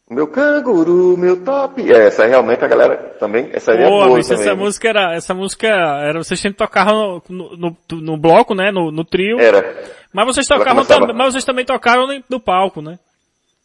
[0.09, 1.81] Meu canguru, meu top.
[1.91, 4.43] É, essa aí realmente a galera também, essa aí é boa bicho, também.
[4.43, 8.91] essa música era, essa música era, vocês sempre tocavam no, no, no- bloco, né, no,
[8.91, 9.83] no trio, Era.
[10.11, 12.97] mas vocês tocavam também, mas vocês também tocaram no, palco, né?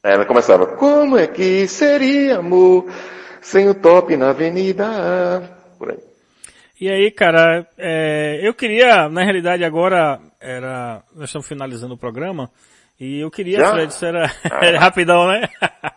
[0.03, 2.93] Ela começava, como é que seria amor
[3.41, 4.85] sem o top na avenida?
[5.79, 5.99] Por aí.
[6.79, 12.51] E aí, cara, é, eu queria, na realidade agora, era, nós estamos finalizando o programa,
[13.05, 13.73] e eu queria, Já?
[13.73, 14.31] Fred, isso era,
[14.63, 15.49] era rapidão, né?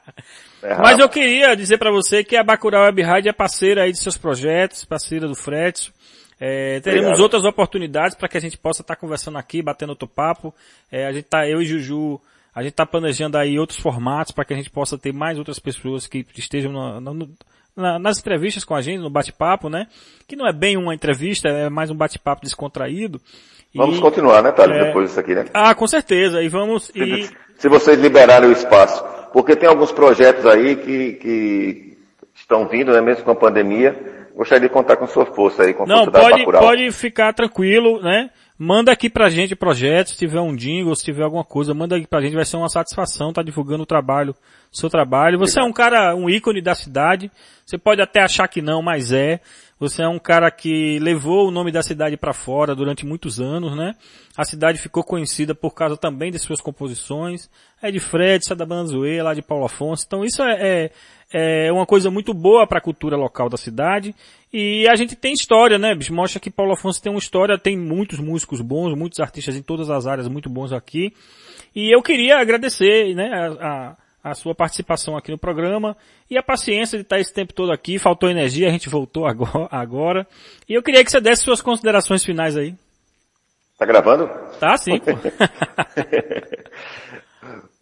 [0.64, 3.92] É Mas eu queria dizer pra você que a Bacurau Web Rádio é parceira aí
[3.92, 5.94] de seus projetos, parceira do Fretz.
[6.40, 7.22] É, teremos Obrigado.
[7.24, 10.54] outras oportunidades para que a gente possa estar conversando aqui, batendo outro papo.
[10.92, 12.20] É, a gente tá, eu e Juju,
[12.56, 15.60] a gente tá planejando aí outros formatos para que a gente possa ter mais outras
[15.60, 17.30] pessoas que estejam no- no-
[17.78, 19.88] na- nas entrevistas com a gente, no bate-papo, né?
[20.28, 23.22] Que não é bem uma entrevista, é mais um bate-papo descontraído.
[23.74, 25.46] E- Vamos continuar, né, Thales, é, depois disso aqui, né?
[25.54, 26.42] Ah, com certeza.
[26.42, 29.04] E vamos, e, Se vocês liberarem o espaço.
[29.32, 31.98] Porque tem alguns projetos aí que, que
[32.36, 33.96] estão vindo, né, mesmo com a pandemia.
[34.36, 36.62] Gostaria de contar com sua força aí, com a Não, força da pode, Bacurau.
[36.62, 38.30] pode ficar tranquilo, né?
[38.60, 42.08] Manda aqui pra gente projetos, se tiver um jingle, se tiver alguma coisa, manda aqui
[42.08, 44.36] pra gente, vai ser uma satisfação tá divulgando o trabalho,
[44.72, 45.38] seu trabalho.
[45.38, 47.30] Você é um cara, um ícone da cidade,
[47.64, 49.40] você pode até achar que não, mas é.
[49.80, 53.78] Você é um cara que levou o nome da cidade pra fora durante muitos anos,
[53.78, 53.94] né?
[54.36, 57.48] A cidade ficou conhecida por causa também de suas composições.
[57.80, 60.04] É de Fred, é da Banzoe, lá de Paulo Afonso.
[60.08, 60.90] Então isso é,
[61.32, 64.16] é, é uma coisa muito boa para a cultura local da cidade.
[64.52, 66.14] E a gente tem história, né, bicho?
[66.14, 69.90] Mostra que Paulo Afonso tem uma história, tem muitos músicos bons, muitos artistas em todas
[69.90, 71.14] as áreas muito bons aqui.
[71.76, 75.96] E eu queria agradecer, né, a, a- a sua participação aqui no programa
[76.30, 78.00] e a paciência de estar esse tempo todo aqui.
[78.00, 79.68] Faltou energia, a gente voltou agora.
[79.72, 80.28] agora.
[80.68, 82.74] E eu queria que você desse suas considerações finais aí.
[83.78, 84.28] Tá gravando?
[84.60, 85.12] Tá, sim, pô.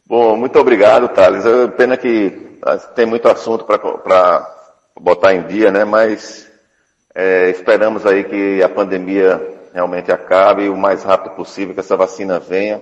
[0.07, 1.43] Bom, muito obrigado, Thales.
[1.78, 3.80] Pena que ah, tem muito assunto para
[4.99, 5.84] botar em dia, né?
[5.84, 6.51] Mas
[7.16, 9.41] é, esperamos aí que a pandemia
[9.74, 12.82] realmente acabe o mais rápido possível, que essa vacina venha.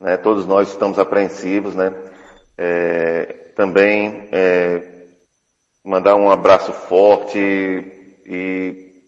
[0.00, 0.16] Né?
[0.16, 1.92] Todos nós estamos apreensivos, né?
[2.56, 3.24] É,
[3.54, 5.06] também é,
[5.84, 9.02] mandar um abraço forte e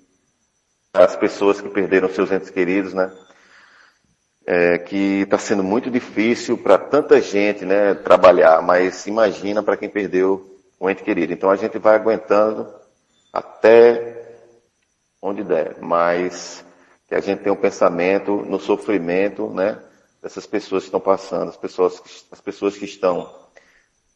[0.93, 3.11] às pessoas que perderam seus entes queridos, né?
[4.47, 9.89] é, que está sendo muito difícil para tanta gente né, trabalhar, mas imagina para quem
[9.89, 11.33] perdeu um ente querido.
[11.33, 12.73] Então a gente vai aguentando
[13.33, 14.16] até
[15.21, 16.65] onde der, mas
[17.09, 19.79] que a gente tenha um pensamento no sofrimento né,
[20.23, 23.33] dessas pessoas que estão passando, as pessoas, que- as pessoas que estão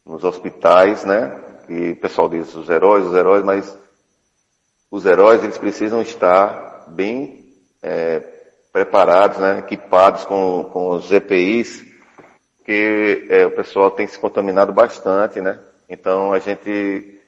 [0.05, 3.77] nos hospitais, né, que o pessoal diz os heróis, os heróis, mas
[4.89, 7.39] os heróis eles precisam estar bem
[7.81, 8.19] é,
[8.71, 11.85] preparados, né, equipados com, com os EPIs,
[12.57, 15.59] porque é, o pessoal tem se contaminado bastante, né?
[15.89, 17.20] Então a gente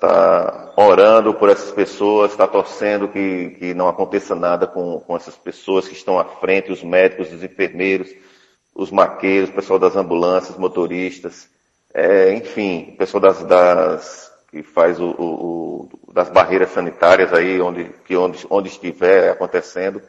[0.00, 5.36] tá, orando por essas pessoas, está torcendo que, que não aconteça nada com, com essas
[5.36, 8.10] pessoas que estão à frente, os médicos, os enfermeiros,
[8.74, 11.48] os maqueiros, o pessoal das ambulâncias, motoristas,
[11.92, 17.60] é, enfim, o pessoal das, das que faz o, o- o- das barreiras sanitárias aí,
[17.60, 20.02] onde, que onde, onde estiver acontecendo.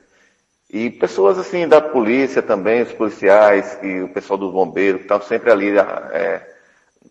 [0.70, 5.22] E pessoas assim da polícia também, os policiais, e o pessoal dos bombeiros, que estão
[5.22, 6.48] sempre ali é,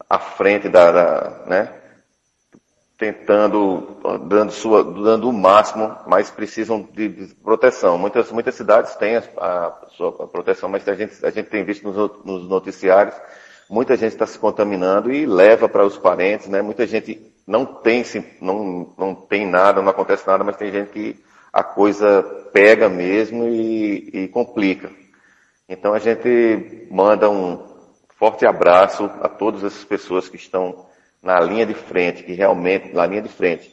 [0.08, 1.74] à frente da, da- né,
[3.01, 3.96] tentando,
[4.28, 7.96] dando, sua, dando o máximo, mas precisam de, proteção.
[7.96, 11.90] Muitas, muitas cidades têm a, a sua proteção, mas a gente, a gente tem visto
[11.90, 13.14] nos, nos noticiários,
[13.70, 16.61] muita gente está se contaminando e leva para os parentes, né?
[16.61, 18.05] Muita gente não tem,
[18.38, 22.22] não, não tem nada, não acontece nada, mas tem gente que a coisa
[22.53, 24.90] pega mesmo e, e complica.
[25.66, 27.66] Então a gente manda um
[28.18, 30.89] forte abraço a todas essas pessoas que estão
[31.22, 33.72] na linha de frente, que realmente, na linha de frente,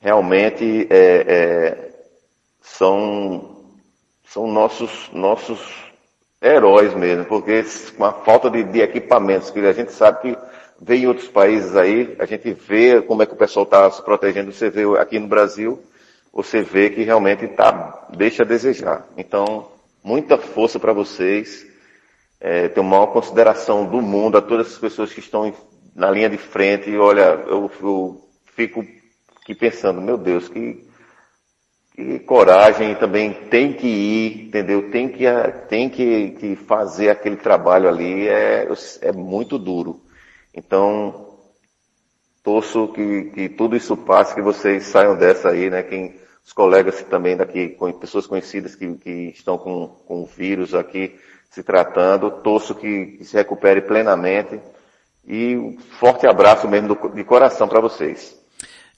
[0.00, 1.90] realmente é, é,
[2.60, 3.52] são
[4.32, 5.60] são nossos, nossos
[6.40, 7.62] heróis mesmo, porque
[7.98, 10.38] com a falta de, de equipamentos, que a gente sabe que
[10.80, 14.02] vê em outros países aí, a gente vê como é que o pessoal está se
[14.02, 15.82] protegendo, você vê aqui no Brasil,
[16.32, 19.06] você vê que realmente tá, deixa a desejar.
[19.18, 19.68] Então,
[20.02, 21.66] muita força para vocês,
[22.40, 25.52] é, tenho maior consideração do mundo a todas as pessoas que estão
[25.94, 28.84] na linha de frente, e olha, eu, eu fico
[29.40, 30.86] aqui pensando, meu Deus, que,
[31.94, 34.90] que coragem também tem que ir, entendeu?
[34.90, 35.24] Tem que,
[35.68, 38.68] tem que, que fazer aquele trabalho ali, é,
[39.02, 40.00] é muito duro.
[40.54, 41.38] Então,
[42.42, 45.82] torço que, que tudo isso passe, que vocês saiam dessa aí, né?
[45.82, 51.16] Quem, os colegas também daqui, pessoas conhecidas que, que estão com, com o vírus aqui
[51.50, 54.58] se tratando, torço que, que se recupere plenamente
[55.26, 58.36] e um forte abraço mesmo do, de coração para vocês.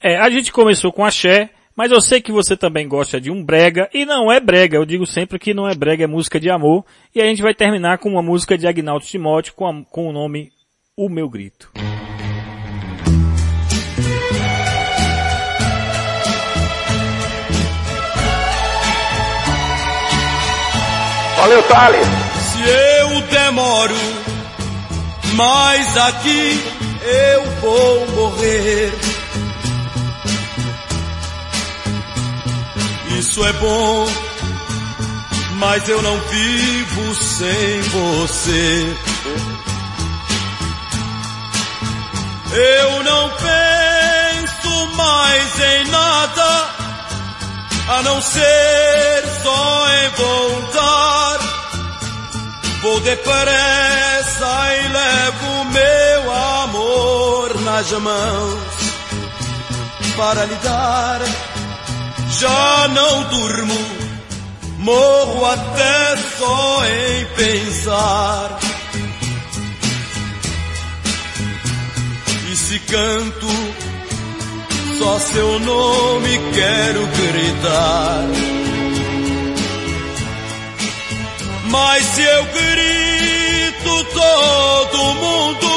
[0.03, 3.43] É, a gente começou com axé, mas eu sei que você também gosta de um
[3.43, 6.51] brega, e não é brega, eu digo sempre que não é brega, é música de
[6.51, 10.09] amor, e a gente vai terminar com uma música de Agnaldo Timóteo com, a, com
[10.09, 10.51] o nome
[10.97, 11.73] O Meu Grito.
[21.37, 22.07] Valeu, Thales!
[22.53, 23.95] Se eu demoro,
[25.37, 26.65] mas aqui
[27.03, 28.93] eu vou morrer.
[33.19, 34.07] Isso é bom,
[35.57, 38.97] mas eu não vivo sem você.
[42.53, 46.69] Eu não penso mais em nada,
[47.89, 51.39] a não ser só em voltar.
[52.83, 54.14] Vou depressa
[54.45, 58.75] e levo meu amor nas mãos
[60.17, 61.21] para lhe dar.
[62.39, 63.79] Já não durmo,
[64.79, 68.59] morro até só em pensar.
[72.51, 73.49] E se canto,
[74.99, 78.25] só seu nome quero gritar.
[81.71, 83.34] Mas se eu grito,
[84.35, 85.71] todo mundo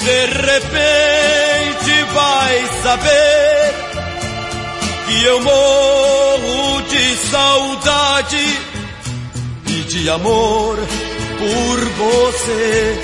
[0.00, 3.74] de repente vai saber
[5.06, 8.60] que eu morro de saudade
[9.66, 10.76] e de amor
[11.38, 12.98] por você.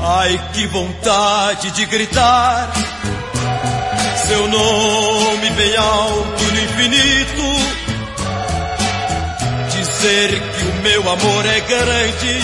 [0.00, 2.72] Ai, que vontade de gritar
[4.26, 7.65] seu nome bem alto no infinito.
[9.96, 12.40] Dizer que o meu amor é grande,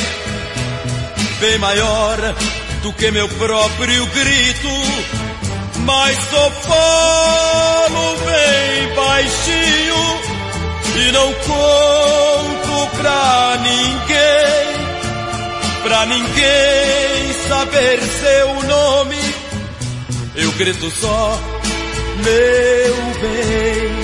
[1.38, 2.16] bem maior
[2.82, 4.68] do que meu próprio grito.
[5.84, 10.20] Mas só falo bem baixinho
[10.96, 14.72] e não conto pra ninguém
[15.82, 19.34] pra ninguém saber seu nome.
[20.36, 21.38] Eu grito só,
[22.24, 24.01] meu bem.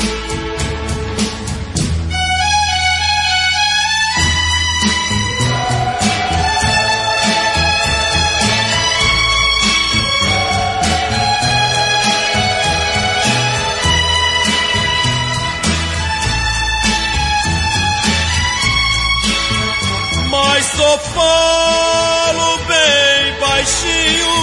[20.78, 24.34] Só falo bem baixinho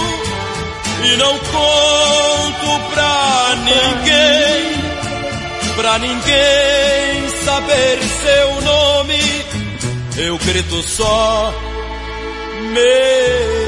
[1.02, 4.64] e não conto pra ninguém,
[5.76, 9.46] pra ninguém saber seu nome.
[10.18, 11.54] Eu grito só
[12.74, 13.65] meu